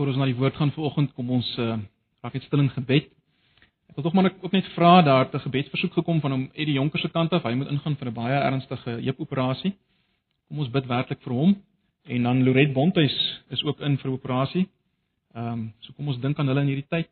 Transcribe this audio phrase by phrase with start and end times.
[0.00, 1.74] voor ons na die woord gaan vanoggend, kom ons uh,
[2.24, 3.10] raak net stil in gebed.
[3.90, 7.02] Ek wil tog maar ook net vra daar te gebedsversoek gekom van hom Eddie Jonker
[7.02, 7.44] se kant af.
[7.44, 9.74] Hy moet ingaan vir 'n baie ernstige heupoperasie.
[10.48, 11.52] Kom ons bid werklik vir hom
[12.08, 13.18] en dan Loret Bonthuis
[13.50, 14.64] is ook in vir operasie.
[15.34, 17.08] Ehm um, so kom ons dink aan hulle in hierdie tyd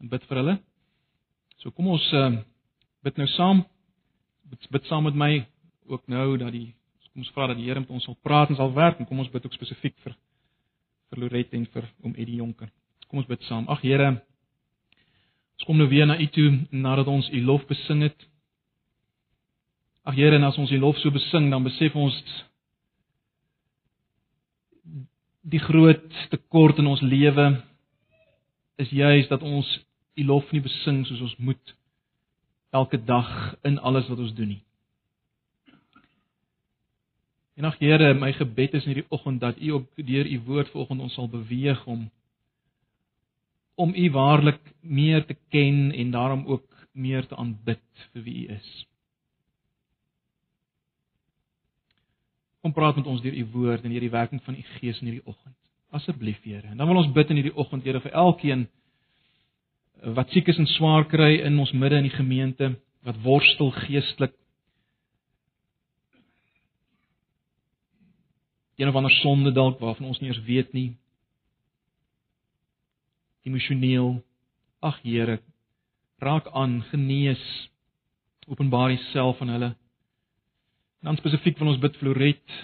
[0.00, 0.58] en bid vir hulle.
[1.62, 2.42] So kom ons uh,
[3.04, 3.64] bid nou saam.
[4.50, 5.46] Bid, bid saam met my
[5.86, 6.74] ook nou dat die
[7.12, 9.18] kom ons vra dat die Here met ons sal praat en sal werk en kom
[9.18, 10.16] ons bid ook spesifiek vir
[11.10, 12.70] vir Loret en vir oom Eddie Jonker.
[13.06, 13.68] Kom ons bid saam.
[13.70, 14.08] Ag Here,
[15.56, 18.26] ons kom nou weer na U toe nadat ons U lof besing het.
[20.06, 22.18] Ag Here, en as ons U lof so besing, dan besef ons
[25.46, 27.52] die groot tekort in ons lewe
[28.82, 29.68] is juis dat ons
[30.16, 31.76] U lof nie besing soos ons moet
[32.74, 33.30] elke dag
[33.64, 34.65] in alles wat ons doen nie.
[37.56, 40.70] En ag Here, my gebed is in hierdie oggend dat U op deur U woord
[40.70, 42.10] vanoggend ons sal beweeg om
[43.76, 48.52] om U waarlik meer te ken en daarom ook meer te aanbid vir wie U
[48.52, 48.68] is.
[52.60, 55.10] Kom praat met ons deur U woord en deur die werking van U Gees in
[55.10, 55.56] hierdie oggend.
[55.90, 56.66] Asseblief, Here.
[56.66, 58.66] En dan wil ons bid in hierdie oggend, Here, vir elkeen
[60.16, 62.74] wat siek is en swaar kry in ons midde in die gemeente,
[63.06, 64.34] wat worstel geestelik
[68.76, 70.96] een of ander sonde dalk waarvan ons nie eens weet nie.
[73.42, 74.22] Emosioneel.
[74.80, 75.40] Ag Here,
[76.18, 77.70] raak aan, genees.
[78.46, 79.76] Openbaar Uself aan hulle.
[81.00, 82.58] Dan spesifiek van ons bid Floret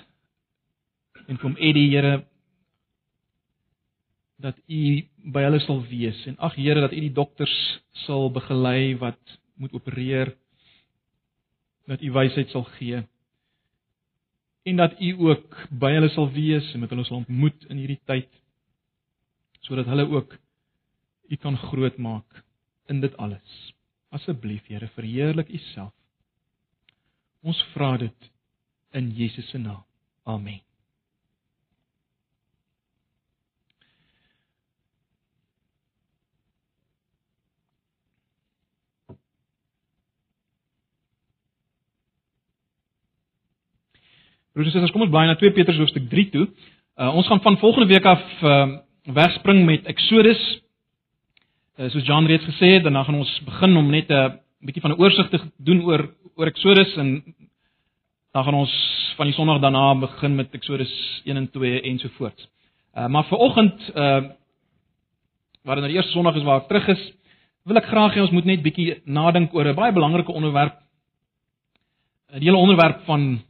[1.27, 2.25] en kom Eddie Here
[4.43, 4.83] dat U
[5.33, 7.55] by hulle sal wees en ag Here dat U die dokters
[8.05, 10.35] sal begelei wat moet opereer
[11.91, 13.03] dat U wysheid sal gee
[14.63, 18.01] en dat u ook by hulle sal wees en met hulle sal ontmoet in hierdie
[18.07, 18.31] tyd
[19.67, 20.37] sodat hulle ook
[21.33, 22.43] u kan grootmaak
[22.87, 23.75] in dit alles.
[24.09, 25.95] Asseblief Here, verheerlik u self.
[27.43, 28.31] Ons vra dit
[28.93, 29.85] in Jesus se naam.
[30.23, 30.61] Amen.
[44.53, 46.43] Broers en susters, kom ons blaai na 2 Petrus hoofstuk 3 toe.
[47.01, 48.67] Uh, ons gaan van volgende week af uh,
[49.17, 50.41] wegspring met Exodus.
[51.81, 54.83] Uh, soos John reeds gesê het, dan gaan ons begin om net 'n uh, bietjie
[54.85, 56.05] van 'n oorsig te doen oor
[56.37, 57.23] oor Exodus en
[58.33, 58.75] dan gaan ons
[59.17, 60.93] van die Sondag daarna begin met Exodus
[61.25, 62.49] 1 en 2 en so voort.
[62.95, 64.23] Uh, maar vir oggend uh
[65.65, 67.13] waar dit nou die eerste Sondag is waar ek terug is,
[67.65, 70.77] wil ek graag hê ons moet net bietjie nadink oor 'n baie belangrike onderwerp.
[72.33, 73.41] Die hele onderwerp van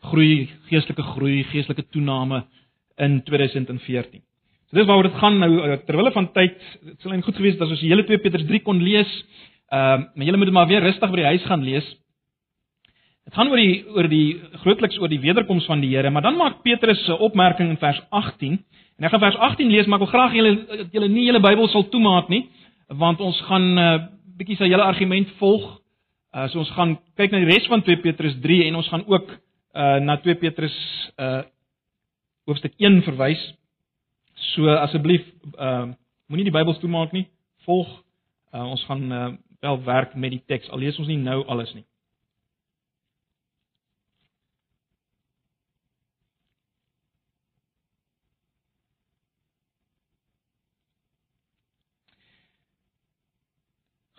[0.00, 2.44] groei, geestelike groei, geestelike toename
[2.98, 4.22] in 2014.
[4.70, 7.56] So dis waaroor dit gaan nou eh, terwyl van tyd, dit sal en goed gewees
[7.56, 9.10] het as ons die hele 2 Petrus 3 kon lees.
[9.70, 11.86] Ehm uh, maar julle moet maar weer rustig by die huis gaan lees.
[13.24, 16.36] Dit gaan oor die oor die grootliks oor die wederkoms van die Here, maar dan
[16.36, 18.58] maak Petrus 'n opmerking in vers 18.
[18.98, 21.68] En ek gaan vers 18 lees, maar ek wil graag julle julle nie julle Bybel
[21.68, 22.48] sal toemaak nie,
[22.88, 24.06] want ons gaan 'n uh,
[24.38, 25.80] bietjie sy hele argument volg.
[26.34, 29.04] Uh, so ons gaan kyk na die res van 2 Petrus 3 en ons gaan
[29.06, 29.30] ook
[29.74, 30.74] uh na 2 Petrus
[31.18, 31.42] uh
[32.46, 33.42] hoofstuk 1 verwys.
[34.54, 35.26] So asseblief
[35.58, 35.92] uh
[36.26, 37.28] moenie die Bybel toemaak nie.
[37.66, 37.88] Volg
[38.52, 39.30] uh ons gaan uh
[39.60, 40.70] wel werk met die teks.
[40.70, 41.84] Al lees ons nie nou alles nie.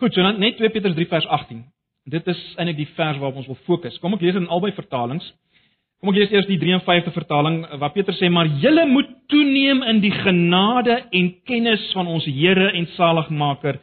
[0.02, 1.62] Goed, so dan net 2 Petrus 3 vers 18.
[2.10, 3.98] Dit is eintlik die vers waarop ons wil fokus.
[4.02, 5.28] Kom ek lees in albei vertalings.
[6.02, 10.00] Kom ek lees eers die 53 vertaling waar Petrus sê maar julle moet toeneem in
[10.02, 13.78] die genade en kennis van ons Here en Saligmaker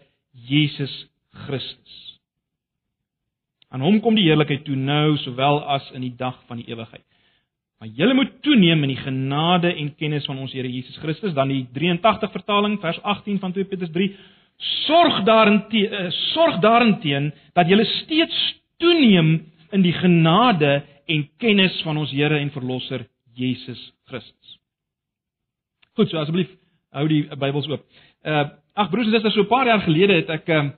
[0.50, 0.92] Jesus
[1.46, 1.96] Christus.
[3.72, 7.06] Aan hom kom die heerlikheid toe nou sowel as in die dag van die ewigheid.
[7.80, 11.56] Maar julle moet toeneem in die genade en kennis van ons Here Jesus Christus, dan
[11.56, 14.12] die 83 vertaling vers 18 van 2 Petrus 3
[14.84, 18.48] sorg daarteen uh, sorg daarteen dat jy steeds
[18.84, 19.38] toeneem
[19.72, 23.08] in die genade en kennis van ons Here en Verlosser
[23.38, 23.80] Jesus
[24.10, 24.58] Christus.
[25.98, 26.52] Goed, so asseblief
[26.96, 27.86] hou die Bybels oop.
[28.24, 30.72] Uh ag broers en susters, so 'n paar jaar gelede het ek 'n uh,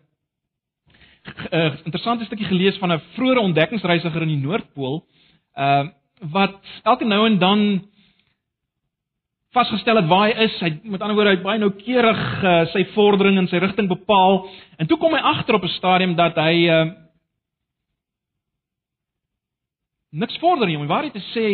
[1.53, 5.05] uh, interessante stukkie gelees van 'n vroeë ontdekkingsreisiger in die Noordpool,
[5.57, 5.87] uh
[6.21, 7.91] wat elke nou en dan
[9.51, 10.59] vasgestel het waar hy is.
[10.61, 14.47] Hy met ander woorde hy baie noukeurig uh, sy vordering en sy rigting bepaal.
[14.77, 16.85] En toe kom hy agter op 'n stadium dat hy uh,
[20.11, 20.77] niks vorder nie.
[20.77, 21.45] Om die waarheid te sê,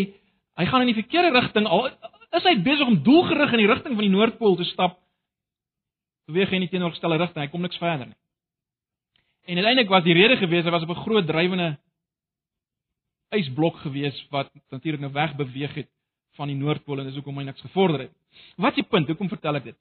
[0.57, 1.89] hy gaan in die verkeerde rigting al
[2.37, 4.99] is hy besig om doelgerig in die rigting van die Noordpool te stap.
[6.27, 8.17] beweeg hy in die teenoorgestelde rigting, hy kom niks verder nie.
[9.47, 11.77] En uiteindelik was die rede gewees, hy was op 'n groot drywende
[13.31, 15.89] ysblok gewees wat natuurlik nou weg beweeg het
[16.35, 18.13] van die noordpool en dis hoekom hy niks gevorder het.
[18.57, 19.07] Wat is die punt?
[19.07, 19.77] Hoekom vertel ek dit?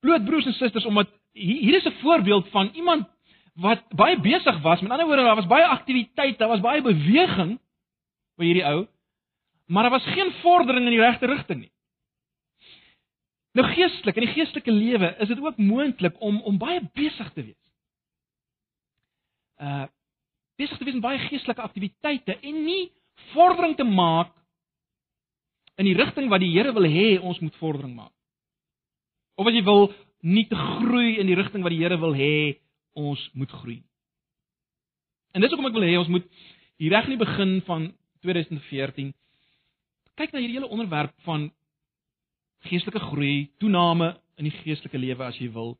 [0.00, 3.08] Bloot broers en susters omdat hier is 'n voorbeeld van iemand
[3.54, 4.80] wat baie besig was.
[4.80, 7.58] Met ander woorde, daar was baie aktiwiteit, daar was baie beweging
[8.36, 8.84] by hierdie ou,
[9.66, 11.72] maar daar was geen vordering in die regte rigting nie.
[13.56, 17.42] Nou geestelik, in die geestelike lewe is dit ook moontlik om om baie besig te
[17.42, 17.62] wees.
[19.60, 19.86] Uh
[20.56, 22.90] besig te wees met baie geestelike aktiwiteite en nie
[23.34, 24.30] vordering te maak
[25.76, 28.12] in die rigting wat die Here wil hê ons moet vordering maak.
[29.36, 29.90] Of as jy wil
[30.24, 32.56] nie te groei in die rigting wat die Here wil hê
[32.96, 33.82] ons moet groei.
[35.36, 36.24] En dis hoekom ek wil hê ons moet
[36.80, 37.90] hier reg in die begin van
[38.26, 39.14] 2014
[40.16, 41.50] kyk na hierdie hele onderwerp van
[42.66, 45.74] geestelike groei, toename in die geestelike lewe as jy wil.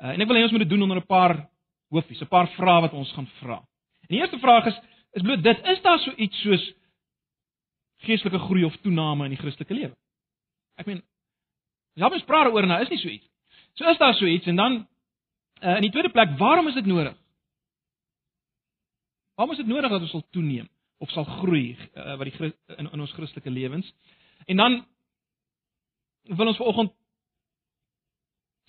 [0.00, 1.34] Uh, en ek wil hê ons moet dit doen onder 'n paar
[1.92, 3.58] hoofies, 'n paar vrae wat ons gaan vra.
[4.02, 4.78] En die eerste vraag is
[5.12, 6.72] is bloot dit, is daar so iets soos
[8.00, 9.96] geestelike groei of toename in die Christelike lewe?
[10.76, 11.02] Ek meen,
[11.94, 13.28] jy het gespreek oor nou, is nie so iets.
[13.74, 14.88] So is daar so iets en dan
[15.60, 17.12] uh, in die tweede plek, waarom is dit nodig?
[19.36, 20.68] Waarom is dit nodig dat ons sal toeneem
[21.02, 23.88] of sal groei uh, wat die in, in ons Christelike lewens?
[24.46, 24.80] En dan
[26.30, 26.92] wil ons vanoggend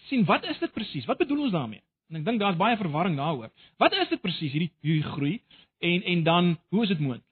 [0.10, 1.06] sien wat is dit presies?
[1.10, 1.84] Wat bedoel ons daarmee?
[2.10, 3.54] En ek dink daar's baie verwarring daaroor.
[3.82, 5.38] Wat is dit presies hierdie hierdie groei
[5.84, 7.30] en en dan hoe is dit moontlik?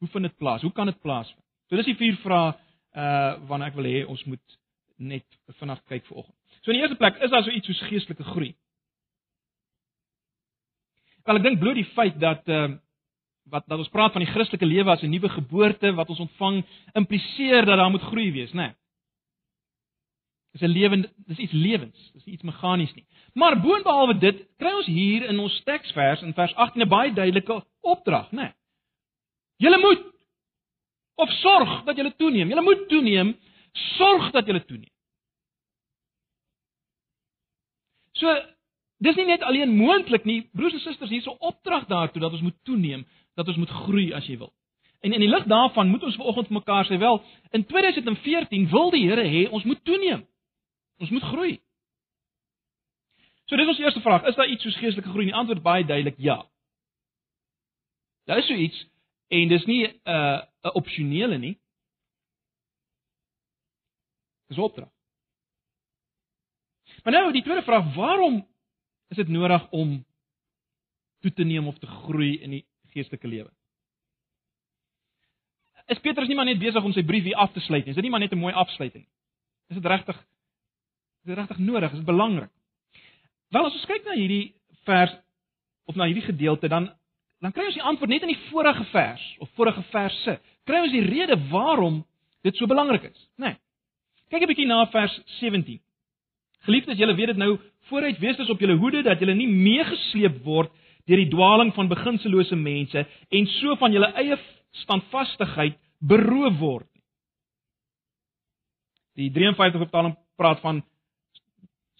[0.00, 0.62] Hoe vind dit plaas?
[0.62, 1.44] Hoe kan dit plaasvind?
[1.68, 2.54] So dis die vier vrae
[2.98, 4.58] uh waarna ek wil hê ons moet
[4.98, 5.26] net
[5.60, 6.36] vanaand kyk vanoggend.
[6.60, 8.54] So in die eerste plek, is daar so iets soos geestelike groei?
[11.24, 12.72] Wel ek dink bloot die feit dat uh
[13.50, 16.64] wat dat ons praat van die Christelike lewe as 'n nuwe geboorte wat ons ontvang
[16.94, 18.56] impliseer dat daar moet groei wees, né?
[18.56, 18.74] Nee.
[20.52, 23.06] Dis 'n lewend, dis iets lewens, dis iets meganies nie.
[23.34, 27.64] Maar boonbehalwe dit, kry ons hier in ons teksvers in vers 18 'n baie duidelike
[27.80, 28.42] opdrag, né?
[28.42, 28.52] Nee.
[29.56, 30.10] Julle moet
[31.14, 32.48] of sorg dat julle toeneem.
[32.48, 33.34] Julle moet toeneem,
[33.72, 34.92] sorg dat julle toeneem.
[38.12, 38.32] So,
[39.04, 42.42] dis nie net alleen moontlik nie, broers en susters, hier's 'n opdrag daartoe dat ons
[42.42, 43.06] moet toeneem,
[43.40, 44.52] dat ons moet groei as jy wil.
[45.00, 47.22] En in die lig daarvan moet ons vanoggend mekaar sê wel,
[47.56, 50.26] in 2014 wil die Here hê ons moet toeneem.
[51.00, 51.54] Ons moet groei.
[53.48, 55.30] So dis ons eerste vraag, is daar iets soos geestelike groei?
[55.30, 56.38] Die antwoord baie duidelik ja.
[58.28, 58.84] Daar is so iets
[59.32, 61.56] en dis nie 'n uh, 'n opsionele nie.
[64.48, 64.90] Dis opdrag.
[67.02, 68.46] Maar nou die tweede vraag, waarom
[69.08, 70.04] is dit nodig om
[71.20, 73.50] toe te neem of te groei in die geestelike lewe?
[75.90, 77.90] Is Petrus nie maar net besig om sy brief hier af te sluit nie?
[77.90, 79.12] Is dit nie maar net 'n mooi afsluiting nie?
[79.70, 80.16] Is dit regtig
[81.20, 81.90] Is dit regtig nodig?
[81.92, 82.48] Is dit belangrik?
[83.48, 84.54] Wel as ons kyk na hierdie
[84.88, 85.12] vers
[85.90, 86.88] of na hierdie gedeelte dan
[87.40, 90.34] dan kry ons die antwoord net in die vorige vers of vorige verse.
[90.68, 92.02] Kry ons die rede waarom
[92.44, 93.54] dit so belangrik is, né?
[93.54, 93.56] Nee.
[94.30, 95.80] Kyk 'n bietjie na vers 17.
[96.68, 97.58] Geliefdes, julle weet dit nou,
[97.88, 100.70] vooruit wees dus op julle hoede dat julle nie meegesleep word
[101.06, 104.38] deur die dwaaling van beginsellose mense en so van julle eie
[104.84, 107.04] standvastigheid beroof word nie.
[109.20, 110.82] Die 53 vertaling praat van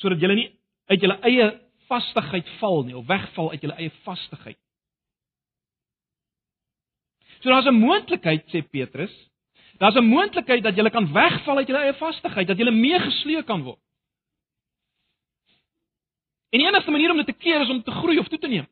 [0.00, 0.48] sodat julle nie
[0.90, 1.50] uit julle eie
[1.90, 4.58] vastigheid val nie of wegval uit julle eie vastigheid.
[7.40, 9.12] So daar's 'n moontlikheid sê Petrus,
[9.78, 13.62] daar's 'n moontlikheid dat julle kan wegval uit julle eie vastigheid, dat julle meegesleep kan
[13.62, 13.80] word.
[16.50, 18.48] En die enigste manier om dit te keer is om te groei of toe te
[18.48, 18.66] neem.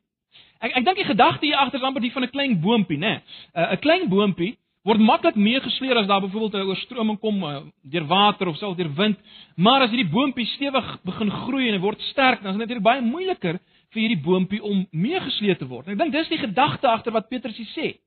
[0.59, 3.21] Ek ek dink die gedagte hier agter is amper die van 'n klein boontjie, né?
[3.55, 8.47] 'n Klein boontjie word maklik meegesleer as daar byvoorbeeld 'n oorstroming kom uh, deur water
[8.47, 9.17] of selfs deur wind.
[9.55, 13.01] Maar as hierdie boontjie stewig begin groei en word sterk, dan is dit natuurlik baie
[13.01, 13.59] moeiliker
[13.91, 15.87] vir hierdie boontjie om meegesleer te word.
[15.87, 17.99] En ek dink dis die gedagte agter wat Petrus hier sê.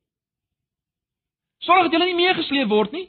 [1.60, 3.08] Sorg dat jy nie meegesleer word nie.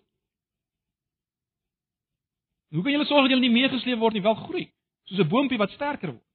[2.74, 4.72] Hoe kan jy sorg dat jy nie meegesleer word nie, wel groei,
[5.06, 6.33] soos 'n boontjie wat sterker word.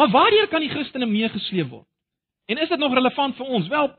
[0.00, 1.88] Maar waardeur kan die Christene meegesleep word?
[2.48, 3.68] En is dit nog relevant vir ons?
[3.68, 3.90] Wel,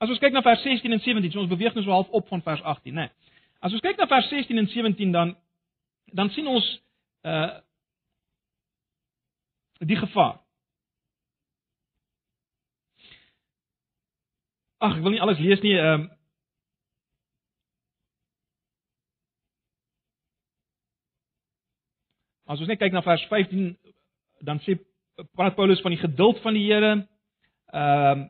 [0.00, 2.28] As ons kyk na vers 16 en 17, so ons beweeg nou so half op
[2.32, 3.02] van vers 18, né?
[3.04, 3.34] Nee.
[3.60, 5.34] As ons kyk na vers 16 en 17 dan
[6.16, 6.68] dan sien ons
[7.28, 7.58] uh
[9.80, 10.40] die gevaar.
[14.80, 16.16] Ag, ek wil nie alles lees nie, ehm uh,
[22.50, 23.76] As ons net kyk na vers 15,
[24.42, 24.74] dan sê
[25.36, 26.92] praat Paulus van die geduld van die Here.
[27.72, 28.28] Ehm uh,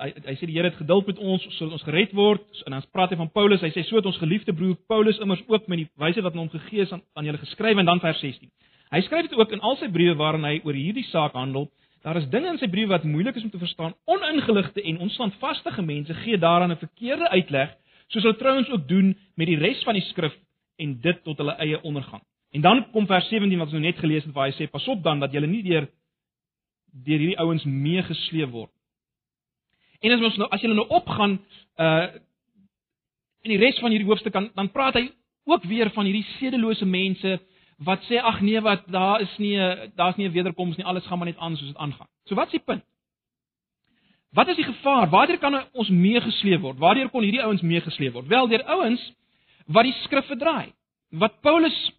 [0.00, 2.44] hy hy sê die Here het geduld met ons sodat ons gered word.
[2.66, 3.62] En dan praat hy van Paulus.
[3.62, 6.46] Hy sê so het ons geliefde broer Paulus immers ook met die wysheid wat aan
[6.46, 8.50] hom gegee is aan, aan julle geskryf en dan vers 16.
[8.92, 11.70] Hy skryf dit ook in al sy briewe waarin hy oor hierdie saak handel.
[12.02, 13.94] Daar is dinge in sy briewe wat moeilik is om te verstaan.
[14.10, 17.76] Oningeligte en onstandvaste mense gee daaraan 'n verkeerde uitleg,
[18.08, 20.34] soos hulle trouens ook doen met die res van die skrif
[20.76, 22.22] en dit tot hulle eie ondergang.
[22.52, 24.88] En dan kom vers 17 wat ons nou net gelees het waar hy sê pas
[24.92, 25.88] op dan dat julle nie deur
[26.92, 28.70] deur hierdie ouens meegesleep word.
[30.04, 31.38] En as ons nou as jy nou opgaan
[31.80, 32.10] uh
[33.42, 35.08] in die res van hierdie hoofstuk dan dan praat hy
[35.50, 37.38] ook weer van hierdie sedelose mense
[37.82, 39.56] wat sê ag nee wat daar is nie
[39.96, 42.08] daar's nie 'n wederkoms nie alles gaan maar net aan soos dit aangaan.
[42.24, 42.84] So wat is die punt?
[44.32, 45.10] Wat is die gevaar?
[45.10, 46.78] Waartoe kan ons meegesleep word?
[46.78, 48.26] Waartoe kon hierdie ouens meegesleep word?
[48.26, 49.12] Wel deur ouens
[49.66, 50.72] wat die skrif verdraai.
[51.10, 51.92] Wat Paulus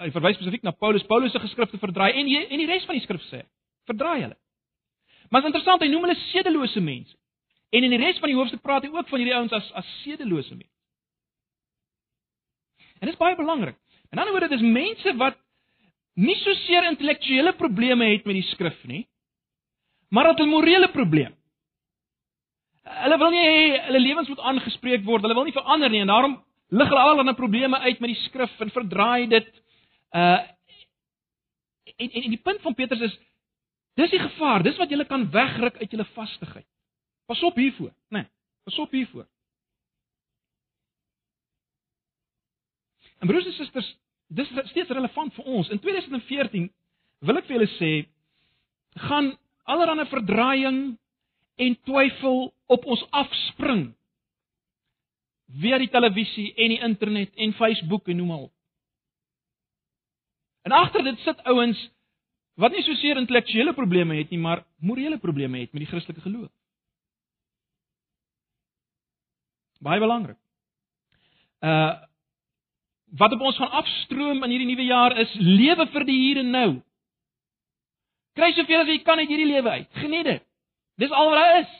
[0.00, 3.04] hy verwys spesifiek na Paulus, Paulus se geskrifte verdraai en en die res van die
[3.04, 3.42] skrif sê,
[3.86, 4.36] verdraai hulle.
[5.30, 7.16] Maar interessant, hy noem hulle sedelose mense.
[7.72, 9.88] En in die res van die hoofstuk praat hy ook van hierdie ouens as as
[10.02, 10.72] sedelose mense.
[13.00, 13.78] En dit is baie belangrik.
[14.12, 15.38] In ander woorde, dis mense wat
[16.20, 19.06] nie so seer intellektuele probleme het met die skrif nie,
[20.12, 21.32] maar het 'n morele probleem.
[22.82, 25.22] Hulle wil nie hê hulle lewens moet aangespreek word.
[25.22, 28.22] Hulle wil nie verander nie en daarom lig hulle al hulle probleme uit met die
[28.26, 29.61] skrif en verdraai dit.
[30.12, 30.40] Uh
[31.96, 33.18] en, en en die punt van Petrus is
[33.94, 34.62] dis die gevaar.
[34.62, 36.66] Dis wat jy kan wegruk uit jou vastigheid.
[37.26, 38.22] Pas op hiervoor, né?
[38.22, 38.30] Nee,
[38.64, 39.26] pas op hiervoor.
[43.22, 43.88] En broers en susters,
[44.26, 45.68] dis steeds relevant vir ons.
[45.70, 46.70] In 2014
[47.22, 47.92] wil ek vir julle sê
[49.06, 49.30] gaan
[49.70, 50.80] allerlei verdraaiing
[51.62, 53.92] en twyfel op ons afspring
[55.62, 58.54] via die televisie en die internet en Facebook en noem maar op.
[60.62, 61.90] En agter dit sit ouens
[62.54, 66.20] wat nie so seer intellektuele probleme het nie, maar morele probleme het met die Christelike
[66.20, 66.50] geloof.
[69.82, 70.38] Baie belangrik.
[71.60, 71.98] Uh
[73.12, 76.50] wat op ons gaan afstroom in hierdie nuwe jaar is lewe vir die hier en
[76.50, 76.68] nou.
[78.32, 79.90] Kry soveel as jy kan uit hierdie lewe uit.
[80.00, 80.46] Geniet dit.
[80.96, 81.74] Dis al wat daar is.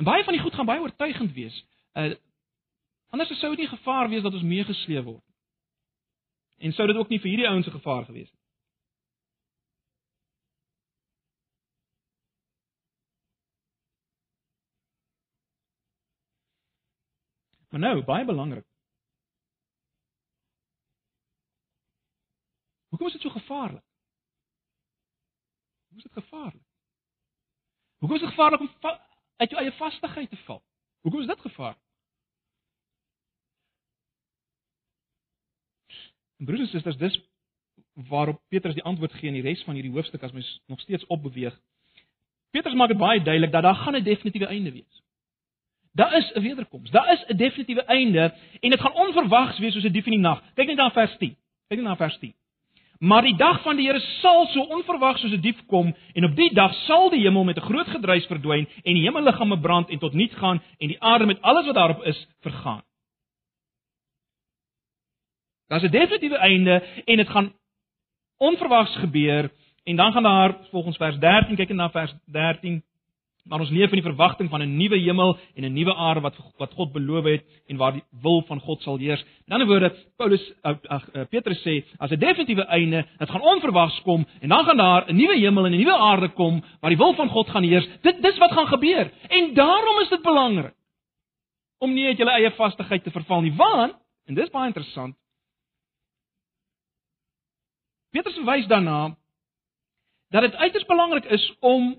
[0.00, 1.60] En baie van die goed gaan baie oortuigend wees.
[1.92, 2.14] Uh
[3.12, 5.27] anders sou dit nie gevaar wees dat ons meegesleep word.
[6.58, 8.38] En sou dit ook nie vir hierdie ouens 'n gevaar gewees het.
[17.68, 18.66] Maar nou, baie belangrik.
[22.88, 23.84] Hoekom is dit so gevaarlik?
[25.80, 26.66] Hoekom is dit gevaarlik?
[27.98, 28.70] Hoekom is dit gevaarlik om
[29.36, 30.62] uit jou eie vastigheid te val?
[31.00, 31.87] Hoekom is dit gevaarlik?
[36.38, 37.20] Broers en susters, dis
[38.08, 41.06] waarop Petrus die antwoord gee in die res van hierdie hoofstuk as mens nog steeds
[41.06, 41.54] opbeweeg.
[42.50, 45.02] Petrus maak dit baie duidelik dat daar gaan 'n definitiewe einde wees.
[45.92, 46.90] Daar is 'n wederkoms.
[46.90, 50.20] Daar is 'n definitiewe einde en dit gaan onverwags wees soos 'n dief in die
[50.20, 50.42] nag.
[50.54, 51.36] Kyk net na vers 10.
[51.68, 52.34] Kyk net na vers 10.
[52.98, 56.36] Maar die dag van die Here sal so onverwags soos 'n dief kom en op
[56.36, 59.98] die dag sal die hemel met 'n groot gedruis verdwyn en die hemelliggame brand en
[59.98, 62.82] tot niet gaan en die aarde met alles wat daarop is vergaan.
[65.68, 67.52] Daar's 'n definitiewe einde en dit gaan
[68.38, 69.50] onverwags gebeur
[69.84, 72.82] en dan gaan daar volgens vers 13 kyk net na vers 13
[73.48, 76.36] maar ons leef in die verwagting van 'n nuwe hemel en 'n nuwe aarde wat
[76.58, 79.24] wat God beloof het en waar die wil van God sal heers.
[79.46, 84.00] In ander woorde, Paulus ag uh, Petrus sê as 'n definitiewe einde, dit gaan onverwags
[84.02, 86.98] kom en dan gaan daar 'n nuwe hemel en 'n nuwe aarde kom waar die
[86.98, 87.88] wil van God gaan heers.
[88.02, 89.10] Dit dis wat gaan gebeur.
[89.28, 90.74] En daarom is dit belangrik
[91.78, 93.94] om nie uit jou eie vastigheid te verval nie, want
[94.26, 95.14] en dis baie interessant.
[98.10, 99.16] Petrus verwys daarna
[100.32, 101.90] dat dit uiters belangrik is om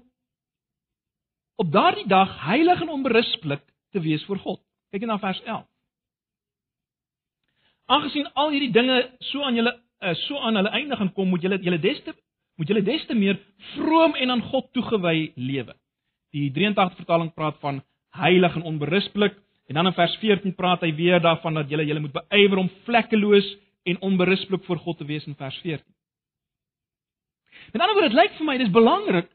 [1.56, 3.62] op daardie dag heilig en onberispelik
[3.92, 4.62] te wees voor God.
[4.90, 5.66] Kyk na vers 11.
[7.86, 11.42] Aangesien al hierdie dinge so aan julle uh, so aan hulle einde gaan kom, moet
[11.42, 12.14] julle julle des te
[12.60, 13.38] moet julle des te meer
[13.74, 15.76] vroom en aan God toegewy lewe.
[16.36, 17.82] Die 83 vertaling praat van
[18.18, 19.38] heilig en onberispelik
[19.70, 22.72] en dan in vers 14 praat hy weer daarvan dat julle julle moet beywer om
[22.86, 23.48] vlekkeloos
[23.84, 25.86] en onberispelik voor God te wees in vers 14.
[27.72, 29.30] Met ander woorde, dit lyk vir my dis belangrik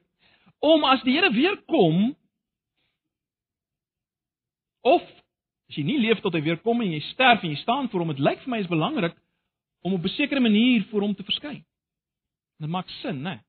[0.64, 2.14] om as die Here weer kom
[4.84, 5.02] of
[5.70, 8.04] as jy nie leef tot hy weer kom en jy sterf en jy staan voor
[8.04, 9.16] hom, dit lyk vir my is belangrik
[9.84, 11.64] om op 'n sekere manier voor hom te verskyn.
[12.58, 13.40] Dit maak sin, né?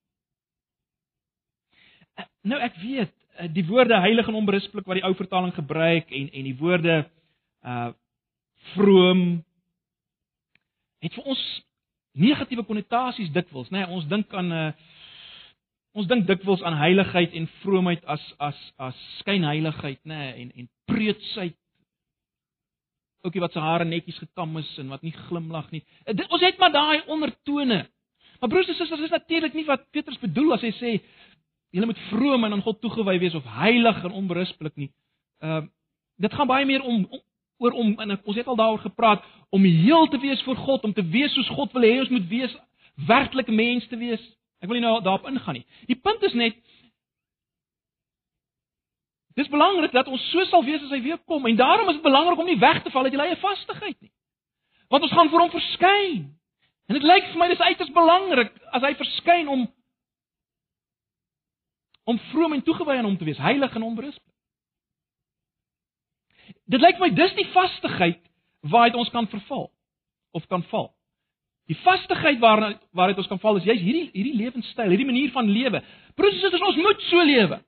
[2.18, 6.12] Eh, nou ek weet eh, die woorde heilig en onberispelik wat die ou vertaling gebruik
[6.12, 7.10] en en die woorde
[7.64, 7.94] uh
[8.74, 9.44] vroom
[11.00, 11.42] het vir ons
[12.16, 13.86] negatiewe konnotasies dikwels, né?
[13.92, 14.72] Ons dink aan 'n uh,
[15.96, 20.70] ons dink dikwels aan heiligheid en vroomheid as as as skynheiligheid, nê, nee, en en
[20.92, 21.56] preutsheid.
[23.24, 25.84] Oukie wat sy hare netjies gekam is en wat nie glimlag nie.
[26.06, 27.86] Dit, ons het maar daai ondertone.
[28.40, 30.92] Maar broers en susters, dis natuurlik nie wat Petrus bedoel as hy sê
[31.76, 34.92] julle moet vroom en aan God toegewy wees of heilig en onberispelik nie.
[35.44, 35.72] Ehm uh,
[36.16, 37.20] dit gaan baie meer om, om
[37.58, 40.94] oor om en ons het al daaroor gepraat om heel te wees vir God, om
[40.94, 42.56] te wees soos God wil hê ons moet wees,
[43.08, 44.22] werklik mens te wees.
[44.60, 45.66] Ek wil nie nou daarop ingaan nie.
[45.88, 46.60] Die punt is net
[49.36, 52.06] Dis belangrik dat ons so sal wees as hy weer kom en daarom is dit
[52.06, 54.12] belangrik om nie weg te val uit jou eie vastigheid nie.
[54.88, 56.22] Want ons gaan voor hom verskyn.
[56.88, 59.66] En dit lyk vir my dis uiters belangrik as hy verskyn om
[62.06, 64.35] om vroom en toegewy aan hom te wees, heilig en onberispelik.
[66.66, 68.22] Dit lyk my dis die vastigheid
[68.66, 69.70] waaruit ons kan verval
[70.34, 70.90] of kan val.
[71.70, 75.50] Die vastigheid waarna waaruit ons kan val is juist hierdie hierdie lewenstyl, hierdie manier van
[75.50, 75.82] lewe.
[76.18, 77.62] Presies soos ons moet so lewe.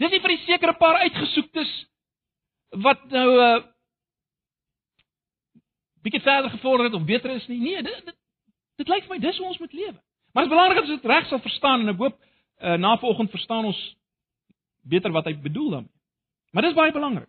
[0.00, 1.70] Dis nie vir 'n sekere paar uitgesoektes
[2.70, 3.64] wat nou 'n uh,
[6.02, 7.60] bietjie verder gevorder het of beter is nie.
[7.60, 8.16] Nee, dit dit,
[8.76, 9.98] dit lyk vir my dis hoe ons moet lewe.
[10.32, 12.96] Maar dit is belangrik dat ons dit reg sal verstaan en ek hoop uh, na
[12.98, 13.80] vanoggend verstaan ons
[14.82, 15.96] beter wat hy bedoel daarmee.
[16.50, 17.28] Maar dis baie belangrik.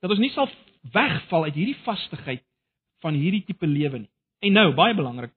[0.00, 0.50] Dat ons nie sal
[0.92, 2.44] wegval uit hierdie vastigheid
[3.00, 4.10] van hierdie tipe lewe nie.
[4.44, 5.32] En nou, baie belangrik.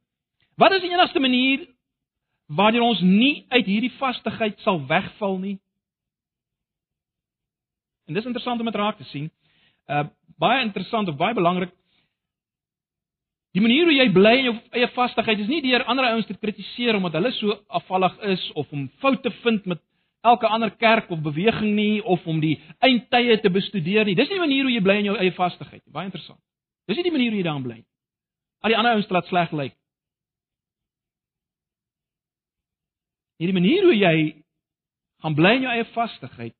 [0.59, 1.67] Wat is die enigste manier
[2.47, 5.57] waardeur ons nie uit hierdie vastigheid sal wegval nie?
[8.07, 9.29] En dis interessant om dit raak te sien.
[9.87, 11.71] Uh baie interessant of baie belangrik.
[13.57, 16.35] Die manier hoe jy bly in jou eie vastigheid is nie deur ander ouens te
[16.37, 19.81] kritiseer omdat hulle so afvallig is of om foute vind met
[20.29, 24.13] elke ander kerk of beweging nie of om die eindtye te bestudeer nie.
[24.13, 25.93] Dis nie die manier hoe jy bly in jou eie vastigheid nie.
[25.95, 26.37] Baie interessant.
[26.85, 27.87] Dis nie die manier hoe jy daarin bly nie.
[28.61, 29.73] Al die ander ouens laat sleg lyk.
[33.41, 34.15] Hierdie manier hoe jy
[35.25, 36.57] gaan bly in jou eie vastigheid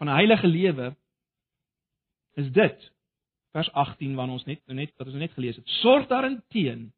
[0.00, 0.94] van 'n heilige lewe
[2.40, 2.90] is dit
[3.54, 5.66] vers 18 waarna ons net net wat ons net gelees het.
[5.80, 6.88] Sorg daarteen.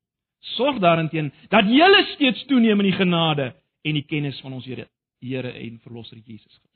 [0.57, 3.53] Sorg daarteen dat julle steeds toeneem in die genade
[3.87, 4.89] en die kennis van ons Here,
[5.21, 6.73] Here en Verlosser Jesus Christus.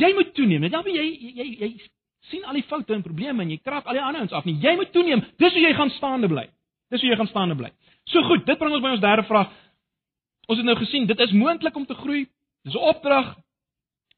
[0.00, 0.64] Jy moet toeneem.
[0.64, 1.70] Net dan jy jy jy, jy
[2.30, 4.56] sien al die foute en probleme en jy krap al die ander ons af nie.
[4.62, 5.24] Jy moet toeneem.
[5.42, 6.46] Dis hoe jy gaan staande bly.
[6.92, 7.72] Dis hoe jy gaan staande bly.
[8.08, 9.52] So goed, dit bring ons by ons derde vraag.
[10.48, 12.24] Ons het nou gesien dit is moontlik om te groei.
[12.64, 13.36] Dis 'n opdrag.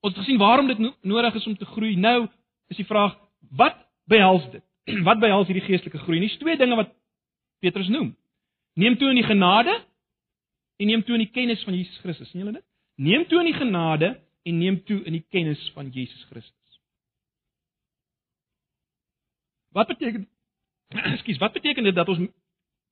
[0.00, 1.96] Ons het gesien waarom dit nodig is om te groei.
[1.96, 2.28] Nou
[2.68, 3.16] is die vraag,
[3.56, 4.64] wat behels dit?
[5.08, 6.20] Wat behels hierdie geestelike groei?
[6.20, 6.92] Dis twee dinge wat
[7.64, 8.12] Petrus noem.
[8.76, 9.72] Neem toe in die genade
[10.76, 12.30] en neem toe in die kennis van Jesus Christus.
[12.30, 12.66] sien julle dit?
[13.00, 14.10] Neem toe in die genade
[14.44, 16.80] en neem toe in die kennis van Jesus Christus.
[19.74, 20.28] Wat beteken
[21.14, 22.20] Ekskuus, wat beteken dit dat ons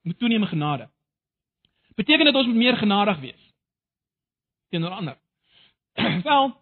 [0.03, 0.89] moet toeneem in genade?
[1.95, 3.49] Beteken dit ons moet meer genadig wees
[4.73, 5.19] teenoor ander?
[6.29, 6.55] Wel,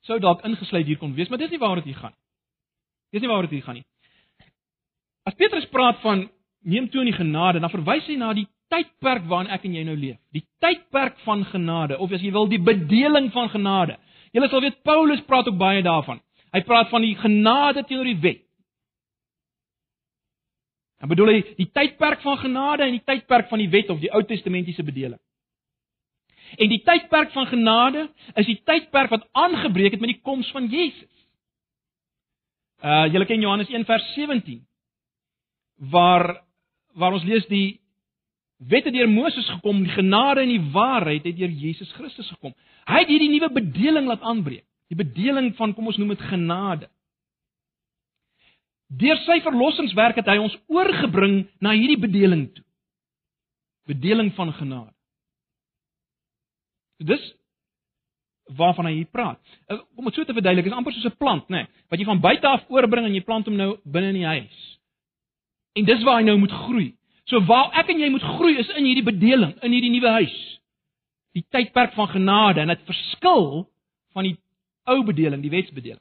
[0.00, 2.25] sou dalk ingesluit hier kon wees, maar dis nie waaroor dit hier gaan nie.
[3.12, 3.86] Dis nie waaroor dit hier gaan nie.
[5.26, 6.28] As Petrus praat van
[6.66, 9.84] neem toe in die genade, dan verwys hy na die tydperk waarin ek en jy
[9.86, 10.18] nou leef.
[10.34, 13.98] Die tydperk van genade of as jy wil die bedeling van genade.
[14.34, 16.20] Julle sal weet Paulus praat ook baie daarvan.
[16.54, 18.42] Hy praat van die genade teenoor die wet.
[21.00, 24.10] Dan bedoel hy die tydperk van genade en die tydperk van die wet of die
[24.14, 25.20] Ou Testamentiese bedeling.
[26.56, 30.70] En die tydperk van genade is die tydperk wat aangebreek het met die koms van
[30.72, 31.10] Jesus.
[32.84, 34.60] Uh julle ken Johannes 1 vers 17
[35.92, 36.42] waar
[36.96, 37.80] waar ons lees die
[38.56, 42.54] wette deur Moses gekom, die genade en die waarheid het deur Jesus Christus gekom.
[42.88, 44.64] Hy het hierdie nuwe bedeling laat aanbreek.
[44.88, 46.88] Die bedeling van kom ons noem dit genade.
[48.86, 52.64] Deur sy verlossingswerk het hy ons oorgebring na hierdie bedeling toe.
[53.90, 54.92] Bedeling van genade.
[57.02, 57.22] Dis
[58.54, 59.40] waarvan hy hier praat.
[59.66, 62.04] Eh, om dit so te verduidelik, is amper soos 'n plant, nê, nee, wat jy
[62.04, 64.78] van buite af oorbring en jy plant hom nou binne in die huis.
[65.74, 66.94] En dis waar hy nou moet groei.
[67.24, 70.60] So waar ek en jy moet groei is in hierdie bedeling, in hierdie nuwe huis.
[71.34, 73.68] Die tydperk van genade en dit verskil
[74.12, 74.36] van die
[74.84, 76.00] ou bedeling, die wetsbedeling.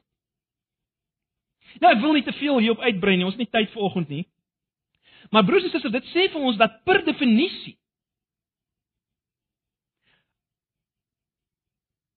[1.81, 4.09] Nou ek wil nie te veel hierop uitbrei nie, ons het nie tyd vir oggend
[4.09, 4.25] nie.
[5.31, 7.75] Maar broers en susters, dit sê vir ons dat per definisie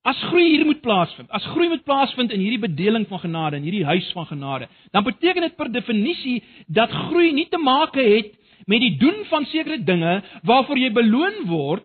[0.08, 3.66] As groei hier moet plaasvind, as groei moet plaasvind in hierdie bedeling van genade, in
[3.66, 8.30] hierdie huis van genade, dan beteken dit per definisie dat groei nie te maak het
[8.70, 10.14] met die doen van sekere dinge
[10.48, 11.84] waarvoor jy beloon word.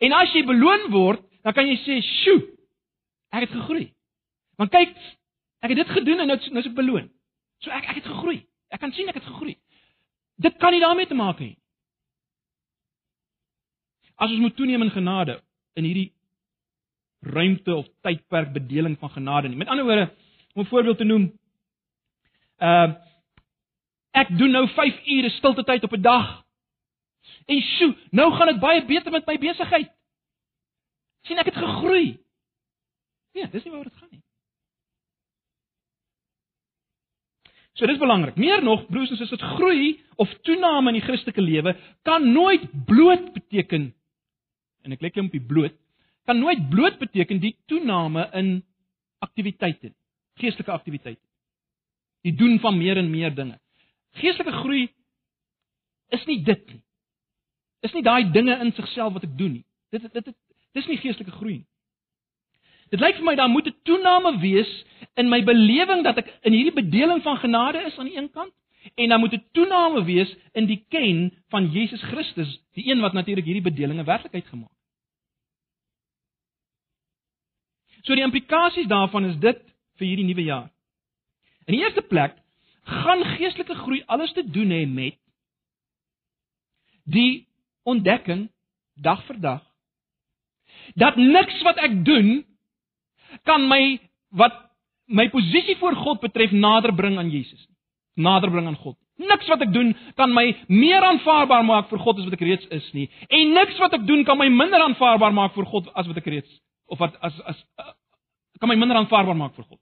[0.00, 2.40] En as jy beloon word, dan kan jy sê, "Sjoe,
[3.32, 3.92] ek het gegroei."
[4.56, 4.96] Want kyk,
[5.62, 7.10] ek het dit gedoen en nou nou is ek beloon.
[7.60, 8.46] So ek ek het gegroei.
[8.70, 9.56] Ek kan sien ek het gegroei.
[10.38, 11.56] Dit kan nie daarmee te maak hê.
[14.16, 15.40] As ons moet toeneem in genade
[15.74, 16.13] in hierdie
[17.24, 19.56] ruimte of tydperk bedeling van genade nie.
[19.56, 20.10] Met ander woorde,
[20.54, 21.32] om 'n voorbeeld te noem,
[22.58, 22.94] uh
[24.14, 26.44] ek doen nou 5 ure stilte tyd op 'n dag.
[27.46, 29.90] En sjoe, nou gaan dit baie beter met my besigheid.
[31.22, 32.18] sien ek het gegroei.
[33.32, 34.22] Nee, dis nie waaroor dit gaan nie.
[37.74, 38.36] So dis belangrik.
[38.36, 43.32] Meer nog, broers en susters, groei of toename in die Christelike lewe kan nooit bloot
[43.32, 43.94] beteken
[44.84, 45.74] en ek lê klem op die bloot,
[46.24, 48.64] kan nooit bloot beteken die toename in
[49.18, 49.92] aktiwiteite,
[50.40, 51.22] geestelike aktiwiteite.
[52.24, 53.58] Die doen van meer en meer dinge.
[54.20, 54.88] Geestelike groei
[56.08, 56.80] is nie dit nie.
[57.84, 59.64] Is nie daai dinge in sigself wat ek doen nie.
[59.92, 60.36] Dit dit dit
[60.72, 61.68] dis nie geestelike groei nie.
[62.92, 64.70] Dit lyk vir my daar moet 'n toename wees
[65.16, 68.52] in my belewing dat ek in hierdie bedeling van genade is aan die een kant
[68.94, 73.12] en dan moet 'n toename wees in die ken van Jesus Christus, die een wat
[73.12, 74.84] natuurlik hierdie bedelinge werklikheid gemaak het.
[78.04, 79.60] So die implikasies daarvan is dit
[79.98, 80.70] vir hierdie nuwe jaar.
[81.64, 82.36] In die eerste plek
[82.84, 85.16] gaan geestelike groei alles te doen hê met
[87.04, 87.46] die
[87.88, 88.48] ontdekking
[89.00, 89.62] dag vir dag
[91.00, 92.42] dat niks wat ek doen
[93.48, 93.98] kan my
[94.36, 94.58] wat
[95.08, 97.68] my posisie voor God betref nader bring aan Jesus.
[98.16, 98.96] Nader bring aan God.
[99.16, 102.68] Niks wat ek doen kan my meer aanvaarbaar maak vir God as wat ek reeds
[102.72, 103.08] is nie.
[103.28, 106.30] En niks wat ek doen kan my minder aanvaarbaar maak vir God as wat ek
[106.36, 107.92] reeds of wat as as uh,
[108.58, 109.80] kan my minder aanvaarbaar maak vir God.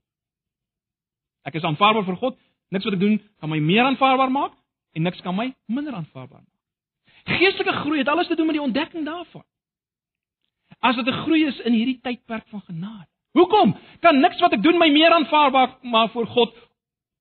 [1.47, 2.37] Ek is aanvaarbaar vir God.
[2.73, 4.53] Niks wat ek doen kan my meer aanvaarbaar maak
[4.93, 7.37] en niks kan my minder aanvaarbaar maak.
[7.37, 9.43] Geestelike groei het alles te doen met die ontdekking daarvan.
[10.79, 13.07] As dit 'n groei is in hierdie tydperk van genade.
[13.33, 13.77] Hoekom?
[14.01, 16.53] Kan niks wat ek doen my meer aanvaarbaar maak voor God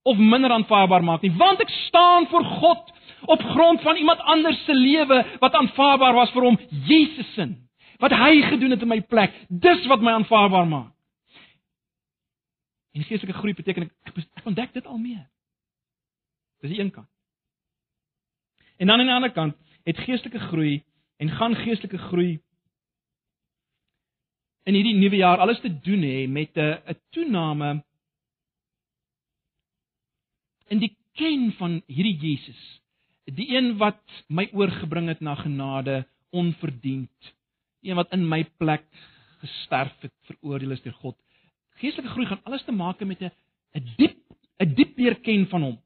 [0.03, 2.93] of minder aanvaarbaar maak nie, want ek staan voor God
[3.27, 7.47] op grond van iemand anders se lewe wat aanvaarbaar was vir hom, Jesus se.
[8.03, 10.91] Wat hy gedoen het in my plek, dis wat my aanvaarbaar maak.
[12.93, 15.23] En geestelike groei beteken ek, ek ontdek dit al meer.
[16.61, 17.09] Dis die een kant.
[18.77, 20.83] En dan aan die ander kant het geestelike groei
[21.23, 22.41] en gaan geestelike groei
[24.67, 27.85] in hierdie nuwe jaar alles te doen hê met 'n 'n toename
[30.69, 32.81] in die ken van hierdie Jesus.
[33.25, 37.35] Die een wat my oorgebring het na genade onverdiend.
[37.83, 38.85] Een wat in my plek
[39.43, 41.17] gesterf het, veroordeel is deur God.
[41.83, 43.31] Geestelike groei gaan alles te maak met 'n
[43.75, 44.19] 'n diep
[44.63, 45.79] 'n diep leer ken van hom.